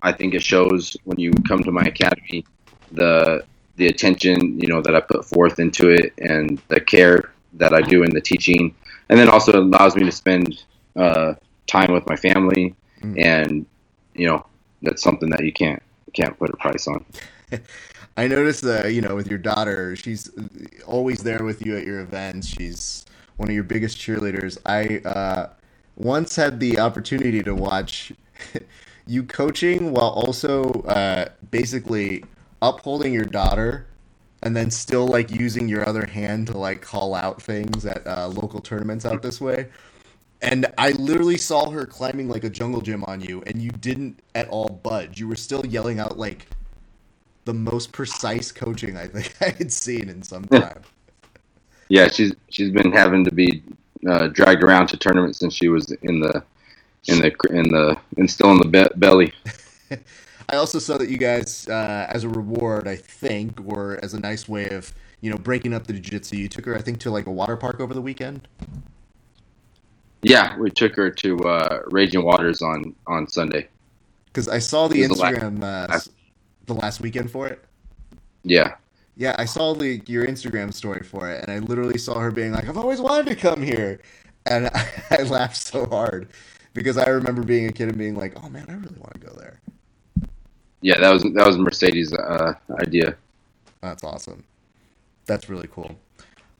I 0.00 0.12
think 0.12 0.34
it 0.34 0.42
shows 0.42 0.96
when 1.04 1.18
you 1.18 1.32
come 1.46 1.62
to 1.64 1.72
my 1.72 1.82
academy 1.82 2.44
the 2.92 3.44
the 3.76 3.88
attention 3.88 4.58
you 4.58 4.68
know 4.68 4.80
that 4.80 4.94
I 4.94 5.00
put 5.00 5.24
forth 5.24 5.58
into 5.58 5.90
it 5.90 6.14
and 6.18 6.60
the 6.68 6.80
care 6.80 7.32
that 7.54 7.74
I 7.74 7.82
do 7.82 8.04
in 8.04 8.10
the 8.10 8.20
teaching, 8.20 8.74
and 9.08 9.18
then 9.18 9.28
also 9.28 9.60
allows 9.60 9.96
me 9.96 10.04
to 10.04 10.12
spend 10.12 10.62
uh, 10.94 11.34
time 11.68 11.92
with 11.92 12.06
my 12.08 12.16
family, 12.16 12.74
Mm. 13.02 13.24
and 13.24 13.66
you 14.14 14.26
know 14.26 14.44
that's 14.82 15.02
something 15.04 15.30
that 15.30 15.44
you 15.44 15.52
can't 15.52 15.80
can't 16.14 16.36
put 16.36 16.50
a 16.50 16.56
price 16.56 16.88
on. 16.88 17.04
I 18.16 18.26
noticed 18.26 18.62
that 18.62 18.92
you 18.92 19.00
know 19.00 19.14
with 19.14 19.28
your 19.28 19.38
daughter, 19.38 19.94
she's 19.94 20.30
always 20.86 21.22
there 21.22 21.44
with 21.44 21.64
you 21.64 21.76
at 21.76 21.86
your 21.86 22.00
events. 22.00 22.48
She's 22.48 23.06
one 23.36 23.48
of 23.48 23.54
your 23.54 23.62
biggest 23.62 23.98
cheerleaders. 23.98 24.58
I 24.66 24.98
uh, 25.08 25.50
once 25.96 26.34
had 26.34 26.58
the 26.58 26.80
opportunity 26.80 27.40
to 27.44 27.54
watch 27.54 28.12
you 29.06 29.22
coaching 29.22 29.92
while 29.92 30.10
also 30.10 30.64
uh, 30.88 31.26
basically 31.52 32.24
upholding 32.60 33.12
your 33.12 33.24
daughter, 33.24 33.86
and 34.42 34.56
then 34.56 34.72
still 34.72 35.06
like 35.06 35.30
using 35.30 35.68
your 35.68 35.88
other 35.88 36.06
hand 36.06 36.48
to 36.48 36.58
like 36.58 36.82
call 36.82 37.14
out 37.14 37.40
things 37.40 37.86
at 37.86 38.04
uh, 38.06 38.26
local 38.26 38.60
tournaments 38.60 39.04
out 39.06 39.22
this 39.22 39.40
way. 39.40 39.68
And 40.40 40.66
I 40.78 40.92
literally 40.92 41.36
saw 41.36 41.70
her 41.70 41.84
climbing 41.84 42.28
like 42.28 42.44
a 42.44 42.50
jungle 42.50 42.80
gym 42.80 43.04
on 43.04 43.20
you, 43.20 43.42
and 43.46 43.60
you 43.60 43.70
didn't 43.70 44.20
at 44.34 44.48
all 44.48 44.68
budge. 44.68 45.18
You 45.18 45.26
were 45.26 45.36
still 45.36 45.66
yelling 45.66 45.98
out 45.98 46.18
like 46.18 46.46
the 47.44 47.54
most 47.54 47.92
precise 47.92 48.52
coaching 48.52 48.96
I 48.96 49.06
think 49.06 49.34
I 49.40 49.50
had 49.50 49.72
seen 49.72 50.08
in 50.08 50.22
some 50.22 50.44
time. 50.44 50.82
Yeah, 51.88 52.08
she's 52.08 52.34
she's 52.50 52.70
been 52.70 52.92
having 52.92 53.24
to 53.24 53.32
be 53.32 53.62
uh, 54.06 54.28
dragged 54.28 54.62
around 54.62 54.88
to 54.88 54.96
tournaments 54.96 55.38
since 55.38 55.54
she 55.54 55.68
was 55.68 55.90
in 56.02 56.20
the 56.20 56.42
in 57.08 57.20
the 57.20 57.32
in 57.50 57.68
the 57.70 57.96
and 58.16 58.30
still 58.30 58.52
in 58.52 58.58
the 58.58 58.68
be- 58.68 58.94
belly. 58.96 59.32
I 60.50 60.56
also 60.56 60.78
saw 60.78 60.96
that 60.96 61.10
you 61.10 61.18
guys, 61.18 61.68
uh, 61.68 62.06
as 62.08 62.24
a 62.24 62.28
reward, 62.28 62.88
I 62.88 62.96
think, 62.96 63.60
or 63.66 63.98
as 64.02 64.14
a 64.14 64.20
nice 64.20 64.48
way 64.48 64.68
of 64.70 64.94
you 65.20 65.30
know 65.30 65.36
breaking 65.36 65.74
up 65.74 65.86
the 65.86 65.92
jiu-jitsu, 65.92 66.36
you 66.36 66.48
took 66.48 66.64
her, 66.64 66.76
I 66.76 66.80
think, 66.80 67.00
to 67.00 67.10
like 67.10 67.26
a 67.26 67.30
water 67.30 67.56
park 67.56 67.80
over 67.80 67.92
the 67.92 68.02
weekend. 68.02 68.48
Yeah, 70.22 70.56
we 70.58 70.70
took 70.70 70.94
her 70.96 71.10
to 71.10 71.38
uh, 71.40 71.82
Raging 71.86 72.24
Waters 72.24 72.62
on 72.62 72.94
on 73.06 73.28
Sunday. 73.28 73.68
Because 74.26 74.48
I 74.48 74.58
saw 74.58 74.88
the 74.88 74.98
was 74.98 75.08
the 75.08 75.14
Instagram 75.14 75.62
uh, 75.62 75.86
s- 75.92 76.08
the 76.66 76.74
last 76.74 77.00
weekend 77.00 77.30
for 77.30 77.46
it. 77.46 77.64
Yeah, 78.42 78.74
Yeah, 79.16 79.34
I 79.38 79.44
saw 79.44 79.74
the 79.74 80.02
your 80.06 80.26
Instagram 80.26 80.72
story 80.72 81.04
for 81.04 81.30
it, 81.30 81.42
and 81.42 81.52
I 81.52 81.58
literally 81.58 81.98
saw 81.98 82.18
her 82.18 82.30
being 82.30 82.52
like, 82.52 82.68
"I've 82.68 82.76
always 82.78 83.00
wanted 83.00 83.26
to 83.28 83.36
come 83.36 83.62
here," 83.62 84.00
and 84.46 84.68
I, 84.68 84.88
I 85.10 85.22
laughed 85.22 85.56
so 85.56 85.86
hard 85.86 86.28
because 86.74 86.96
I 86.98 87.08
remember 87.08 87.42
being 87.42 87.66
a 87.68 87.72
kid 87.72 87.88
and 87.88 87.98
being 87.98 88.16
like, 88.16 88.34
"Oh 88.42 88.48
man, 88.48 88.66
I 88.68 88.72
really 88.74 88.98
want 88.98 89.14
to 89.14 89.20
go 89.20 89.32
there." 89.34 89.60
yeah, 90.82 90.98
that 91.00 91.10
was 91.10 91.22
that 91.22 91.46
was 91.46 91.56
Mercedes' 91.58 92.12
uh, 92.12 92.54
idea. 92.80 93.16
That's 93.80 94.04
awesome. 94.04 94.44
That's 95.26 95.48
really 95.48 95.68
cool. 95.68 95.96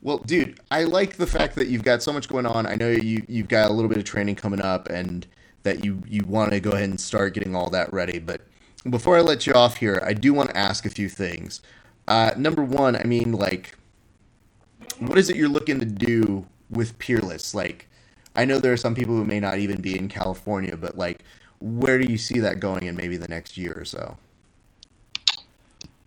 Well, 0.01 0.19
dude, 0.19 0.59
I 0.71 0.83
like 0.83 1.17
the 1.17 1.27
fact 1.27 1.55
that 1.55 1.67
you've 1.67 1.83
got 1.83 2.01
so 2.01 2.13
much 2.13 2.29
going 2.29 2.45
on. 2.45 2.65
I 2.65 2.75
know 2.75 2.89
you 2.89 3.23
you've 3.27 3.49
got 3.49 3.69
a 3.69 3.73
little 3.73 3.89
bit 3.89 3.97
of 3.97 4.05
training 4.05 4.35
coming 4.35 4.61
up, 4.61 4.87
and 4.87 5.27
that 5.63 5.83
you 5.83 6.01
you 6.07 6.23
want 6.25 6.51
to 6.51 6.59
go 6.59 6.71
ahead 6.71 6.89
and 6.89 6.99
start 6.99 7.33
getting 7.33 7.55
all 7.55 7.69
that 7.71 7.91
ready. 7.91 8.19
But 8.19 8.41
before 8.89 9.17
I 9.17 9.21
let 9.21 9.45
you 9.45 9.53
off 9.53 9.77
here, 9.77 10.01
I 10.05 10.13
do 10.13 10.33
want 10.33 10.51
to 10.51 10.57
ask 10.57 10.85
a 10.85 10.89
few 10.89 11.09
things. 11.09 11.61
Uh, 12.07 12.31
number 12.37 12.63
one, 12.63 12.95
I 12.95 13.03
mean, 13.03 13.33
like, 13.33 13.75
what 14.99 15.17
is 15.17 15.29
it 15.29 15.35
you're 15.35 15.49
looking 15.49 15.79
to 15.79 15.85
do 15.85 16.45
with 16.69 16.97
Peerless? 16.97 17.53
Like, 17.53 17.87
I 18.35 18.45
know 18.45 18.57
there 18.57 18.73
are 18.73 18.77
some 18.77 18.95
people 18.95 19.15
who 19.15 19.25
may 19.25 19.39
not 19.39 19.59
even 19.59 19.81
be 19.81 19.97
in 19.97 20.07
California, 20.07 20.77
but 20.77 20.97
like, 20.97 21.23
where 21.59 21.99
do 21.99 22.09
you 22.09 22.17
see 22.17 22.39
that 22.39 22.61
going 22.61 22.83
in 22.83 22.95
maybe 22.95 23.17
the 23.17 23.27
next 23.27 23.57
year 23.57 23.73
or 23.75 23.85
so? 23.85 24.17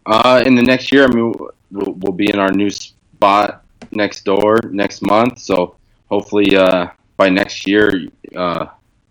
Uh, 0.07 0.42
in 0.44 0.57
the 0.57 0.62
next 0.62 0.90
year, 0.90 1.05
I 1.05 1.09
mean, 1.09 1.33
we'll, 1.70 1.92
we'll 1.92 2.12
be 2.12 2.31
in 2.31 2.38
our 2.38 2.50
new 2.50 2.70
spot 2.70 3.62
next 3.92 4.24
door 4.24 4.59
next 4.70 5.02
month. 5.02 5.38
So 5.38 5.76
hopefully, 6.09 6.57
uh, 6.57 6.88
by 7.16 7.28
next 7.28 7.66
year, 7.66 8.09
uh, 8.35 8.66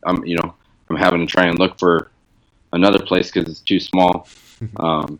I'm 0.05 0.25
you 0.25 0.37
know 0.37 0.53
I'm 0.89 0.95
having 0.97 1.25
to 1.25 1.31
try 1.31 1.45
and 1.45 1.57
look 1.59 1.79
for 1.79 2.11
another 2.73 2.99
place 2.99 3.31
because 3.31 3.49
it's 3.49 3.61
too 3.61 3.79
small. 3.79 4.27
Um, 4.77 5.19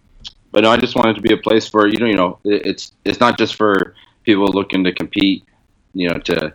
but 0.51 0.61
no, 0.61 0.69
I 0.69 0.77
just 0.77 0.95
want 0.95 1.09
it 1.09 1.13
to 1.15 1.21
be 1.21 1.33
a 1.33 1.37
place 1.37 1.67
for 1.67 1.87
you 1.87 1.97
know 1.97 2.05
you 2.05 2.15
know 2.15 2.37
it, 2.43 2.63
it's 2.63 2.91
it's 3.03 3.19
not 3.19 3.39
just 3.39 3.55
for 3.55 3.95
people 4.23 4.45
looking 4.45 4.83
to 4.83 4.93
compete, 4.93 5.43
you 5.95 6.07
know 6.07 6.19
to 6.19 6.53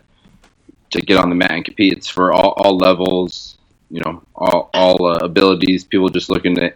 to 0.91 1.01
get 1.01 1.17
on 1.17 1.29
the 1.29 1.35
mat 1.35 1.51
and 1.51 1.65
compete. 1.65 1.93
It's 1.93 2.07
for 2.07 2.31
all, 2.31 2.53
all 2.57 2.77
levels, 2.77 3.57
you 3.89 4.01
know, 4.01 4.21
all 4.35 4.69
all 4.73 5.05
uh, 5.05 5.17
abilities. 5.17 5.83
People 5.83 6.09
just 6.09 6.29
looking 6.29 6.55
to 6.55 6.73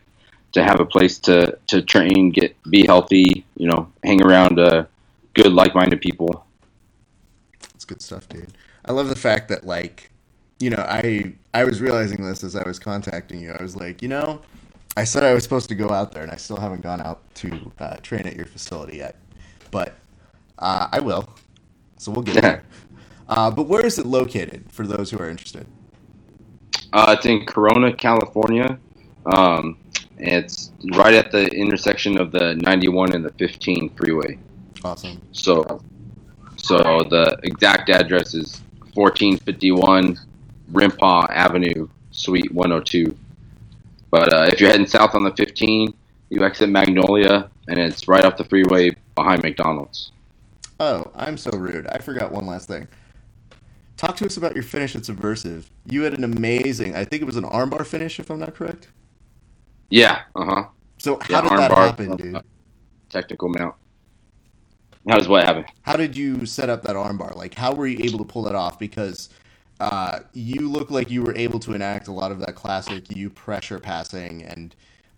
to 0.54 0.64
have 0.64 0.80
a 0.80 0.86
place 0.86 1.18
to 1.20 1.58
to 1.68 1.82
train, 1.82 2.32
get 2.32 2.56
be 2.70 2.86
healthy, 2.86 3.46
you 3.56 3.68
know, 3.68 3.92
hang 4.04 4.22
around 4.22 4.60
uh, 4.60 4.86
good 5.34 5.54
like-minded 5.54 6.02
people. 6.02 6.46
It's 7.76 7.86
good 7.86 8.02
stuff, 8.02 8.28
dude. 8.30 8.54
I 8.86 8.92
love 8.92 9.10
the 9.10 9.16
fact 9.16 9.50
that 9.50 9.66
like, 9.66 10.12
you 10.60 10.70
know, 10.70 10.84
I 10.88 11.34
I 11.54 11.64
was 11.64 11.82
realizing 11.82 12.24
this 12.24 12.44
as 12.44 12.56
I 12.56 12.64
was 12.64 12.80
contacting 12.80 13.42
you. 13.42 13.52
I 13.52 13.62
was 13.62 13.76
like, 13.76 14.02
you 14.02 14.08
know, 14.08 14.42
I 14.98 15.04
said 15.04 15.24
I 15.24 15.34
was 15.34 15.44
supposed 15.44 15.70
to 15.70 15.76
go 15.76 15.90
out 15.90 16.12
there, 16.12 16.24
and 16.24 16.32
I 16.32 16.36
still 16.36 16.58
haven't 16.58 16.82
gone 16.82 17.02
out 17.02 17.22
to 17.36 17.72
uh, 17.80 17.98
train 17.98 18.28
at 18.28 18.36
your 18.36 18.46
facility 18.46 18.98
yet, 18.98 19.16
but 19.72 19.96
uh, 20.60 20.88
I 20.92 21.00
will. 21.00 21.28
So 21.98 22.12
we'll 22.12 22.24
get 22.24 22.42
there. 22.42 22.64
Uh, 23.30 23.50
but 23.50 23.64
where 23.64 23.86
is 23.86 23.98
it 23.98 24.06
located 24.06 24.70
for 24.70 24.86
those 24.86 25.10
who 25.10 25.18
are 25.18 25.30
interested? 25.30 25.66
Uh, 26.92 27.16
it's 27.18 27.26
in 27.26 27.46
Corona, 27.46 27.94
California. 27.94 28.78
Um, 29.34 29.78
it's 30.18 30.74
right 30.96 31.14
at 31.14 31.32
the 31.32 31.48
intersection 31.48 32.20
of 32.20 32.34
the 32.34 32.56
91 32.56 33.14
and 33.14 33.24
the 33.24 33.32
15 33.32 33.96
freeway. 33.96 34.38
Awesome. 34.84 35.22
So, 35.32 35.82
so 36.58 36.78
the 37.10 37.38
exact 37.44 37.90
address 37.90 38.34
is 38.34 38.62
1451 38.94 40.18
Rimpau 40.72 41.30
Avenue, 41.30 41.88
Suite 42.12 42.52
102. 42.54 43.16
But 44.10 44.34
uh, 44.34 44.46
if 44.52 44.60
you're 44.60 44.70
heading 44.70 44.88
south 44.88 45.16
on 45.16 45.24
the 45.24 45.32
15, 45.36 45.94
you 46.30 46.44
exit 46.46 46.70
Magnolia, 46.70 47.50
and 47.68 47.80
it's 47.80 48.08
right 48.08 48.26
off 48.26 48.38
the 48.38 48.44
freeway 48.46 48.92
behind 49.16 49.44
McDonald's. 49.44 50.12
Oh, 50.80 51.12
I'm 51.16 51.38
so 51.38 51.52
rude. 51.52 51.88
I 51.88 52.00
forgot 52.00 52.32
one 52.32 52.46
last 52.48 52.68
thing. 52.68 52.88
Talk 53.98 54.16
to 54.18 54.26
us 54.26 54.38
about 54.38 54.56
your 54.56 54.64
finish 54.64 54.96
at 54.96 55.06
Subversive. 55.06 55.70
You 55.86 56.02
had 56.04 56.14
an 56.18 56.24
amazing, 56.24 56.96
I 56.96 57.06
think 57.06 57.22
it 57.22 57.26
was 57.26 57.36
an 57.38 57.44
armbar 57.44 57.86
finish, 57.86 58.20
if 58.20 58.32
I'm 58.32 58.40
not 58.40 58.56
correct. 58.56 58.88
Yeah, 59.90 60.22
uh 60.36 60.46
huh. 60.46 60.64
So 60.98 61.20
how 61.22 61.28
Yeah, 61.30 61.42
did 61.42 61.52
that 61.58 61.72
armbar. 61.72 61.76
happen, 61.78 62.16
dude? 62.16 62.42
Technical 63.10 63.50
mount. 63.50 63.76
How 65.08 65.18
does 65.18 65.28
what 65.28 65.46
happen? 65.46 65.66
How 65.82 65.96
did 65.96 66.16
you 66.16 66.46
set 66.46 66.70
up 66.70 66.84
that 66.84 66.96
armbar? 66.96 67.36
Like, 67.36 67.56
how 67.56 67.74
were 67.74 67.88
you 67.88 68.04
able 68.04 68.20
to 68.20 68.26
pull 68.26 68.44
that 68.44 68.56
off? 68.56 68.78
Because 68.78 69.30
uh, 69.80 70.20
you 70.34 70.70
look 70.70 70.92
like 70.92 71.10
you 71.10 71.24
were 71.24 71.36
able 71.36 71.60
to 71.60 71.74
enact 71.74 72.08
a 72.08 72.12
lot 72.12 72.32
of 72.32 72.40
that 72.40 72.56
classic 72.56 73.16
you 73.16 73.30
pressure 73.30 73.80
passing, 73.80 74.44
and 74.44 74.76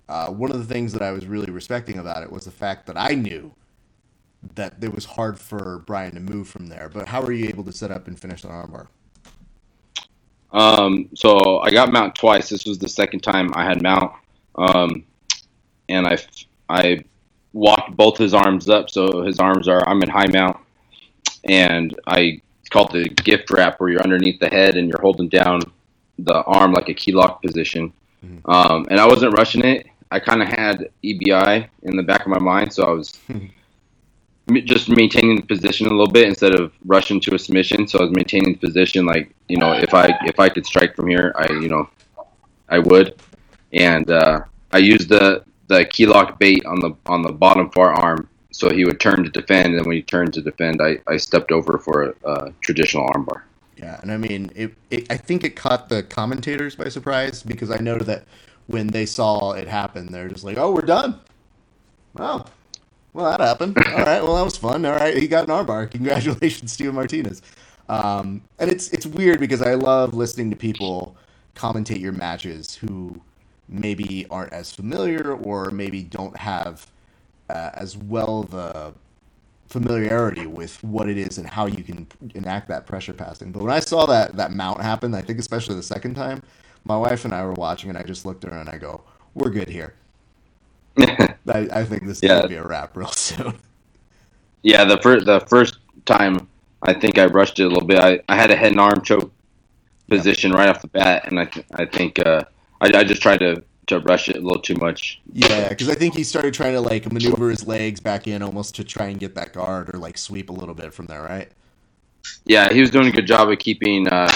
uh, 0.07 0.27
one 0.27 0.51
of 0.51 0.57
the 0.57 0.73
things 0.73 0.93
that 0.93 1.01
I 1.01 1.11
was 1.11 1.25
really 1.25 1.51
respecting 1.51 1.99
about 1.99 2.23
it 2.23 2.31
was 2.31 2.45
the 2.45 2.51
fact 2.51 2.85
that 2.87 2.97
I 2.97 3.09
knew 3.15 3.53
that 4.55 4.75
it 4.81 4.93
was 4.93 5.05
hard 5.05 5.39
for 5.39 5.83
Brian 5.85 6.13
to 6.15 6.19
move 6.19 6.47
from 6.47 6.67
there. 6.67 6.89
But 6.93 7.07
how 7.07 7.21
were 7.21 7.31
you 7.31 7.47
able 7.47 7.63
to 7.65 7.71
set 7.71 7.91
up 7.91 8.07
and 8.07 8.19
finish 8.19 8.41
that 8.43 8.51
armbar? 8.51 8.87
Um, 10.51 11.09
so 11.15 11.59
I 11.59 11.71
got 11.71 11.91
mount 11.91 12.15
twice. 12.15 12.49
This 12.49 12.65
was 12.65 12.77
the 12.77 12.87
second 12.87 13.21
time 13.21 13.51
I 13.55 13.65
had 13.65 13.81
mount, 13.81 14.13
um, 14.55 15.03
and 15.89 16.07
I 16.07 16.17
I 16.69 17.03
walked 17.53 17.95
both 17.95 18.17
his 18.17 18.33
arms 18.33 18.69
up, 18.69 18.89
so 18.89 19.21
his 19.21 19.39
arms 19.39 19.67
are 19.67 19.87
I'm 19.87 20.01
in 20.01 20.09
high 20.09 20.27
mount, 20.27 20.57
and 21.45 21.97
I 22.07 22.41
it's 22.59 22.69
called 22.69 22.91
the 22.91 23.07
gift 23.09 23.49
wrap, 23.51 23.79
where 23.79 23.89
you're 23.89 24.01
underneath 24.01 24.39
the 24.39 24.49
head 24.49 24.75
and 24.75 24.87
you're 24.89 25.01
holding 25.01 25.29
down 25.29 25.61
the 26.19 26.43
arm 26.43 26.73
like 26.73 26.89
a 26.89 26.93
key 26.93 27.11
lock 27.11 27.41
position. 27.41 27.91
Mhm. 28.25 28.39
Um, 28.45 28.85
and 28.89 28.99
I 28.99 29.07
wasn't 29.07 29.37
rushing 29.37 29.63
it. 29.63 29.87
I 30.11 30.19
kind 30.19 30.41
of 30.41 30.47
had 30.47 30.89
EBI 31.03 31.67
in 31.83 31.97
the 31.97 32.03
back 32.03 32.21
of 32.21 32.27
my 32.27 32.39
mind, 32.39 32.71
so 32.71 32.83
I 32.83 32.91
was 32.91 33.17
just 34.65 34.89
maintaining 34.89 35.37
the 35.37 35.43
position 35.43 35.87
a 35.87 35.89
little 35.89 36.07
bit 36.11 36.27
instead 36.27 36.53
of 36.53 36.71
rushing 36.85 37.19
to 37.21 37.35
a 37.35 37.39
submission. 37.39 37.87
So 37.87 37.99
I 37.99 38.03
was 38.03 38.11
maintaining 38.11 38.53
the 38.53 38.59
position, 38.59 39.05
like 39.05 39.33
you 39.47 39.57
know, 39.57 39.73
if 39.73 39.93
I 39.93 40.17
if 40.25 40.39
I 40.39 40.49
could 40.49 40.65
strike 40.65 40.95
from 40.95 41.07
here, 41.07 41.33
I 41.35 41.51
you 41.53 41.69
know, 41.69 41.89
I 42.69 42.79
would. 42.79 43.15
And 43.73 44.09
uh, 44.09 44.41
I 44.71 44.77
used 44.77 45.09
the 45.09 45.43
the 45.67 45.85
key 45.85 46.05
lock 46.05 46.39
bait 46.39 46.65
on 46.65 46.79
the 46.79 46.91
on 47.05 47.21
the 47.21 47.31
bottom 47.31 47.69
forearm, 47.69 48.27
so 48.51 48.69
he 48.69 48.85
would 48.85 48.99
turn 48.99 49.23
to 49.23 49.29
defend, 49.29 49.75
and 49.75 49.85
when 49.85 49.95
he 49.95 50.01
turned 50.01 50.33
to 50.33 50.41
defend, 50.41 50.81
I, 50.81 50.99
I 51.07 51.17
stepped 51.17 51.51
over 51.51 51.77
for 51.77 52.03
a, 52.03 52.29
a 52.29 52.53
traditional 52.61 53.07
armbar. 53.09 53.41
Yeah, 53.77 53.99
and 54.01 54.11
I 54.11 54.17
mean, 54.17 54.51
it, 54.55 54.73
it. 54.91 55.11
I 55.11 55.17
think 55.17 55.43
it 55.43 55.55
caught 55.55 55.89
the 55.89 56.03
commentators 56.03 56.75
by 56.75 56.89
surprise 56.89 57.43
because 57.43 57.71
I 57.71 57.77
know 57.77 57.97
that 57.99 58.25
when 58.67 58.87
they 58.87 59.05
saw 59.05 59.53
it 59.53 59.67
happen, 59.67 60.07
they're 60.07 60.29
just 60.29 60.43
like, 60.43 60.57
"Oh, 60.57 60.71
we're 60.71 60.81
done." 60.81 61.19
Oh, 62.19 62.45
well, 63.13 63.31
that 63.31 63.39
happened. 63.39 63.77
All 63.87 64.05
right, 64.05 64.21
well, 64.23 64.35
that 64.35 64.43
was 64.43 64.57
fun. 64.57 64.85
All 64.85 64.95
right, 64.95 65.17
he 65.17 65.27
got 65.27 65.49
an 65.49 65.55
armbar. 65.55 65.89
Congratulations, 65.91 66.71
Steven 66.73 66.95
Martinez. 66.95 67.41
Um, 67.89 68.41
and 68.59 68.71
it's 68.71 68.89
it's 68.91 69.05
weird 69.05 69.39
because 69.39 69.61
I 69.61 69.73
love 69.73 70.13
listening 70.13 70.49
to 70.51 70.55
people 70.55 71.17
commentate 71.55 71.99
your 71.99 72.13
matches 72.13 72.75
who 72.75 73.21
maybe 73.67 74.25
aren't 74.29 74.53
as 74.53 74.73
familiar 74.73 75.33
or 75.33 75.71
maybe 75.71 76.03
don't 76.03 76.37
have 76.37 76.87
uh, 77.49 77.71
as 77.73 77.97
well 77.97 78.43
the 78.43 78.93
familiarity 79.67 80.45
with 80.45 80.83
what 80.83 81.09
it 81.09 81.17
is 81.17 81.37
and 81.37 81.49
how 81.49 81.65
you 81.65 81.83
can 81.83 82.07
enact 82.35 82.67
that 82.69 82.85
pressure 82.85 83.13
passing. 83.13 83.51
But 83.51 83.63
when 83.63 83.71
I 83.73 83.79
saw 83.79 84.05
that 84.07 84.37
that 84.37 84.51
mount 84.51 84.81
happen, 84.81 85.13
I 85.15 85.21
think 85.21 85.39
especially 85.39 85.75
the 85.75 85.83
second 85.83 86.15
time, 86.15 86.43
my 86.85 86.97
wife 86.97 87.25
and 87.25 87.33
I 87.33 87.45
were 87.45 87.53
watching, 87.53 87.89
and 87.89 87.97
I 87.97 88.03
just 88.03 88.25
looked 88.25 88.45
at 88.45 88.51
her 88.53 88.59
and 88.59 88.69
I 88.69 88.77
go, 88.77 89.03
"We're 89.33 89.49
good 89.49 89.69
here." 89.69 89.95
I, 90.99 91.27
I 91.47 91.83
think 91.85 92.05
this 92.05 92.23
is 92.23 92.23
Yeah. 92.23 92.35
gonna 92.35 92.47
be 92.47 92.55
a 92.55 92.65
wrap 92.67 92.95
real 92.97 93.07
soon. 93.11 93.59
Yeah, 94.63 94.85
the 94.85 94.99
first 95.01 95.25
the 95.25 95.41
first 95.41 95.77
time 96.05 96.49
I 96.81 96.93
think 96.93 97.17
I 97.17 97.25
rushed 97.25 97.59
it 97.59 97.63
a 97.65 97.67
little 97.69 97.87
bit. 97.87 97.99
I, 97.99 98.19
I 98.29 98.35
had 98.35 98.51
a 98.51 98.55
head 98.55 98.71
and 98.71 98.79
arm 98.81 99.01
choke 99.03 99.31
position 100.09 100.51
right 100.51 100.69
off 100.69 100.81
the 100.81 100.87
bat, 100.89 101.25
and 101.27 101.39
I 101.39 101.45
th- 101.45 101.65
I 101.75 101.85
think 101.85 102.19
uh, 102.25 102.43
I, 102.83 102.99
I 102.99 103.03
just 103.03 103.21
tried 103.21 103.39
to, 103.39 103.63
to 103.87 103.99
rush 103.99 104.29
it 104.29 104.35
a 104.35 104.39
little 104.41 104.61
too 104.61 104.75
much. 104.75 105.21
Yeah, 105.31 105.69
because 105.69 105.89
I 105.89 105.95
think 105.95 106.15
he 106.15 106.23
started 106.23 106.53
trying 106.53 106.73
to 106.73 106.81
like 106.81 107.11
maneuver 107.11 107.49
his 107.49 107.65
legs 107.65 107.99
back 107.99 108.27
in 108.27 108.41
almost 108.43 108.75
to 108.75 108.83
try 108.83 109.07
and 109.07 109.19
get 109.19 109.35
that 109.35 109.53
guard 109.53 109.93
or 109.93 109.99
like 109.99 110.17
sweep 110.17 110.49
a 110.49 110.53
little 110.53 110.75
bit 110.75 110.93
from 110.93 111.05
there, 111.05 111.21
right? 111.21 111.49
Yeah, 112.45 112.71
he 112.71 112.81
was 112.81 112.89
doing 112.89 113.07
a 113.07 113.11
good 113.11 113.27
job 113.27 113.49
of 113.49 113.59
keeping 113.59 114.07
uh, 114.07 114.31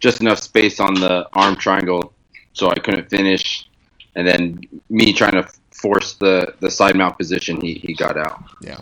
just 0.00 0.20
enough 0.20 0.38
space 0.38 0.80
on 0.80 0.94
the 0.94 1.28
arm 1.32 1.56
triangle 1.56 2.12
so 2.52 2.70
I 2.70 2.74
couldn't 2.74 3.08
finish, 3.08 3.68
and 4.16 4.26
then 4.26 4.60
me 4.90 5.12
trying 5.12 5.32
to 5.32 5.48
force 5.70 6.14
the, 6.14 6.54
the 6.58 6.70
side 6.70 6.96
mount 6.96 7.16
position, 7.16 7.60
he, 7.60 7.74
he 7.74 7.94
got 7.94 8.16
out. 8.16 8.42
Yeah. 8.60 8.80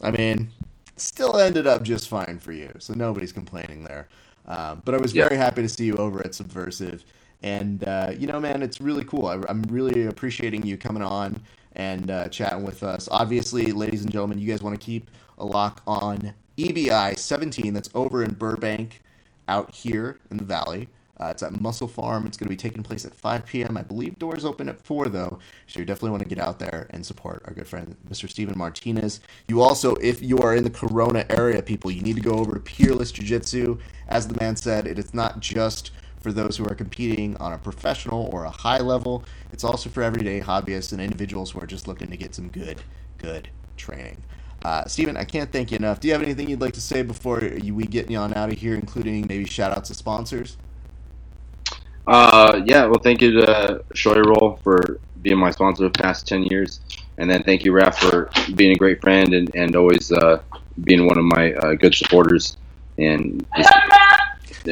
I 0.00 0.12
mean, 0.12 0.50
still 0.96 1.36
ended 1.36 1.66
up 1.66 1.82
just 1.82 2.08
fine 2.08 2.38
for 2.38 2.52
you, 2.52 2.70
so 2.78 2.94
nobody's 2.94 3.32
complaining 3.32 3.82
there. 3.82 4.06
Um, 4.46 4.82
but 4.84 4.94
I 4.94 4.98
was 4.98 5.12
Yeah. 5.12 5.24
very 5.28 5.38
happy 5.38 5.62
to 5.62 5.68
see 5.68 5.86
you 5.86 5.96
over 5.96 6.20
at 6.20 6.34
Subversive. 6.36 7.02
And, 7.42 7.84
uh, 7.84 8.12
you 8.16 8.26
know, 8.26 8.40
man, 8.40 8.62
it's 8.62 8.80
really 8.80 9.04
cool. 9.04 9.26
I, 9.26 9.40
I'm 9.48 9.62
really 9.64 10.06
appreciating 10.06 10.66
you 10.66 10.76
coming 10.76 11.02
on 11.02 11.40
and 11.74 12.10
uh, 12.10 12.28
chatting 12.28 12.64
with 12.64 12.82
us. 12.82 13.08
Obviously, 13.10 13.72
ladies 13.72 14.02
and 14.02 14.10
gentlemen, 14.10 14.38
you 14.38 14.48
guys 14.48 14.62
want 14.62 14.78
to 14.78 14.84
keep 14.84 15.10
a 15.38 15.44
lock 15.44 15.82
on 15.86 16.34
EBI 16.56 17.18
17 17.18 17.74
that's 17.74 17.90
over 17.94 18.24
in 18.24 18.32
Burbank 18.34 19.02
out 19.48 19.74
here 19.74 20.18
in 20.30 20.38
the 20.38 20.44
valley. 20.44 20.88
Uh, 21.18 21.28
it's 21.28 21.42
at 21.42 21.58
Muscle 21.60 21.88
Farm. 21.88 22.26
It's 22.26 22.36
going 22.36 22.46
to 22.46 22.50
be 22.50 22.56
taking 22.56 22.82
place 22.82 23.06
at 23.06 23.14
5 23.14 23.46
p.m. 23.46 23.76
I 23.78 23.82
believe 23.82 24.18
doors 24.18 24.44
open 24.44 24.68
at 24.68 24.82
4, 24.82 25.08
though. 25.08 25.38
So 25.66 25.80
you 25.80 25.86
definitely 25.86 26.10
want 26.10 26.22
to 26.22 26.28
get 26.28 26.38
out 26.38 26.58
there 26.58 26.86
and 26.90 27.04
support 27.04 27.42
our 27.46 27.54
good 27.54 27.66
friend, 27.66 27.96
Mr. 28.10 28.28
Steven 28.28 28.56
Martinez. 28.56 29.20
You 29.48 29.62
also, 29.62 29.94
if 29.96 30.22
you 30.22 30.38
are 30.38 30.54
in 30.54 30.62
the 30.62 30.70
Corona 30.70 31.24
area, 31.30 31.62
people, 31.62 31.90
you 31.90 32.02
need 32.02 32.16
to 32.16 32.22
go 32.22 32.32
over 32.32 32.54
to 32.54 32.60
Peerless 32.60 33.12
Jiu 33.12 33.24
Jitsu. 33.24 33.78
As 34.08 34.28
the 34.28 34.38
man 34.38 34.56
said, 34.56 34.86
it 34.86 34.98
is 34.98 35.14
not 35.14 35.40
just 35.40 35.90
for 36.26 36.32
those 36.32 36.56
who 36.56 36.64
are 36.64 36.74
competing 36.74 37.36
on 37.36 37.52
a 37.52 37.58
professional 37.58 38.28
or 38.32 38.46
a 38.46 38.50
high 38.50 38.80
level, 38.80 39.22
it's 39.52 39.62
also 39.62 39.88
for 39.88 40.02
everyday 40.02 40.40
hobbyists 40.40 40.90
and 40.90 41.00
individuals 41.00 41.52
who 41.52 41.60
are 41.60 41.68
just 41.68 41.86
looking 41.86 42.10
to 42.10 42.16
get 42.16 42.34
some 42.34 42.48
good, 42.48 42.80
good 43.18 43.48
training. 43.76 44.20
Uh, 44.64 44.84
Steven, 44.86 45.16
I 45.16 45.22
can't 45.22 45.52
thank 45.52 45.70
you 45.70 45.76
enough. 45.76 46.00
Do 46.00 46.08
you 46.08 46.14
have 46.14 46.24
anything 46.24 46.50
you'd 46.50 46.60
like 46.60 46.72
to 46.72 46.80
say 46.80 47.02
before 47.02 47.38
we 47.62 47.84
get 47.84 48.10
you 48.10 48.18
on 48.18 48.34
out 48.34 48.50
of 48.50 48.58
here, 48.58 48.74
including 48.74 49.26
maybe 49.28 49.44
shout 49.44 49.70
outs 49.70 49.86
to 49.90 49.94
sponsors? 49.94 50.56
Uh, 52.08 52.60
yeah, 52.64 52.86
well, 52.86 52.98
thank 52.98 53.22
you 53.22 53.30
to 53.42 53.84
Shoyoroll 53.94 54.58
for 54.62 54.98
being 55.22 55.38
my 55.38 55.52
sponsor 55.52 55.84
the 55.84 55.90
past 55.90 56.26
10 56.26 56.42
years. 56.42 56.80
And 57.18 57.30
then 57.30 57.44
thank 57.44 57.64
you, 57.64 57.70
Raf, 57.70 57.98
for 57.98 58.30
being 58.56 58.72
a 58.72 58.76
great 58.76 59.00
friend 59.00 59.32
and, 59.32 59.54
and 59.54 59.76
always 59.76 60.10
uh, 60.10 60.42
being 60.82 61.06
one 61.06 61.18
of 61.18 61.24
my 61.24 61.52
uh, 61.52 61.74
good 61.74 61.94
supporters. 61.94 62.56
And 62.98 63.46
just, 63.56 63.72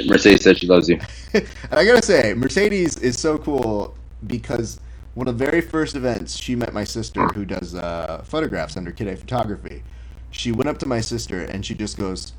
Mercedes 0.02 0.42
said 0.42 0.59
she 0.59 0.66
loves 0.66 0.88
you. 0.88 0.98
and 1.35 1.46
I 1.72 1.85
gotta 1.85 2.02
say, 2.02 2.35
Mercedes 2.35 2.96
is 2.98 3.18
so 3.20 3.38
cool 3.38 3.96
because 4.26 4.80
one 5.14 5.28
of 5.28 5.38
the 5.38 5.44
very 5.44 5.61
first 5.61 5.94
events 5.94 6.37
she 6.37 6.57
met 6.57 6.72
my 6.72 6.85
sister, 6.85 7.26
who 7.28 7.44
does 7.44 7.74
uh, 7.74 8.22
photographs 8.24 8.76
under 8.76 8.90
Kid 8.90 9.09
A 9.09 9.16
Photography. 9.16 9.83
She 10.30 10.50
went 10.50 10.68
up 10.68 10.78
to 10.78 10.87
my 10.87 11.00
sister 11.00 11.42
and 11.42 11.64
she 11.64 11.74
just 11.74 11.96
goes, 11.96 12.33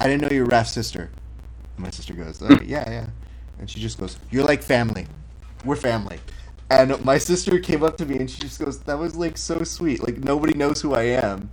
"I 0.00 0.06
didn't 0.06 0.22
know 0.22 0.28
you 0.34 0.42
were 0.44 0.48
Raf's 0.50 0.72
sister." 0.72 1.10
And 1.76 1.84
my 1.84 1.90
sister 1.90 2.14
goes, 2.14 2.40
"Uh, 2.42 2.58
"Yeah, 2.64 2.88
yeah," 2.90 3.06
and 3.58 3.68
she 3.68 3.80
just 3.80 3.98
goes, 3.98 4.18
"You're 4.30 4.44
like 4.44 4.62
family. 4.62 5.06
We're 5.64 5.76
family." 5.76 6.18
And 6.70 7.04
my 7.04 7.18
sister 7.18 7.58
came 7.58 7.82
up 7.82 7.98
to 7.98 8.06
me 8.06 8.16
and 8.16 8.30
she 8.30 8.40
just 8.40 8.58
goes, 8.58 8.80
"That 8.80 8.98
was 8.98 9.14
like 9.16 9.36
so 9.36 9.62
sweet. 9.64 10.02
Like 10.02 10.18
nobody 10.18 10.54
knows 10.54 10.80
who 10.80 10.94
I 10.94 11.02
am, 11.02 11.50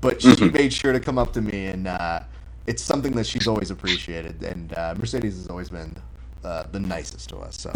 but 0.00 0.22
she 0.22 0.28
Mhm. 0.28 0.52
made 0.52 0.72
sure 0.72 0.92
to 0.92 1.00
come 1.00 1.18
up 1.18 1.32
to 1.32 1.40
me 1.40 1.66
and." 1.66 1.88
Uh, 1.88 2.20
it's 2.68 2.82
something 2.82 3.12
that 3.12 3.26
she's 3.26 3.48
always 3.48 3.70
appreciated, 3.70 4.42
and 4.42 4.74
uh, 4.74 4.94
Mercedes 4.98 5.36
has 5.36 5.48
always 5.48 5.70
been 5.70 5.96
uh, 6.44 6.64
the 6.70 6.78
nicest 6.78 7.30
to 7.30 7.38
us. 7.38 7.58
So, 7.58 7.72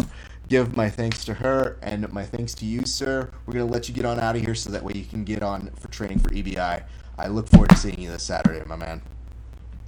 give 0.49 0.77
my 0.77 0.91
thanks 0.91 1.25
to 1.25 1.35
her 1.35 1.79
and 1.83 2.13
my 2.13 2.25
thanks 2.25 2.53
to 2.57 2.67
you, 2.67 2.85
sir. 2.85 3.31
We're 3.47 3.55
gonna 3.55 3.65
let 3.65 3.89
you 3.89 3.95
get 3.95 4.05
on 4.05 4.21
out 4.21 4.37
of 4.37 4.43
here 4.43 4.55
so 4.55 4.71
that 4.71 4.83
way 4.83 4.93
you 4.95 5.07
can 5.07 5.25
get 5.25 5.43
on 5.43 5.71
for 5.81 5.89
training 5.89 6.19
for 6.19 6.29
EBI. 6.29 6.85
I 7.19 7.27
look 7.29 7.49
forward 7.49 7.71
to 7.71 7.77
seeing 7.77 7.99
you 8.01 8.11
this 8.11 8.23
Saturday, 8.23 8.63
my 8.67 8.77
man. 8.77 9.01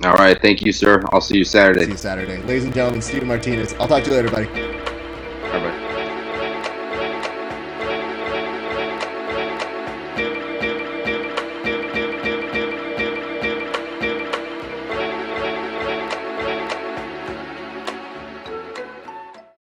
All 0.05 0.15
right. 0.15 0.41
Thank 0.41 0.63
you, 0.63 0.73
sir. 0.73 1.03
I'll 1.13 1.21
see 1.21 1.37
you 1.37 1.45
Saturday. 1.45 1.85
See 1.85 1.91
you 1.93 1.97
Saturday, 1.97 2.39
ladies 2.43 2.65
and 2.65 2.75
gentlemen. 2.75 3.03
Steven 3.03 3.29
Martinez. 3.29 3.75
I'll 3.75 3.89
talk 3.89 4.05
to 4.05 4.11
you 4.11 4.17
later, 4.17 4.31
buddy. 4.31 4.49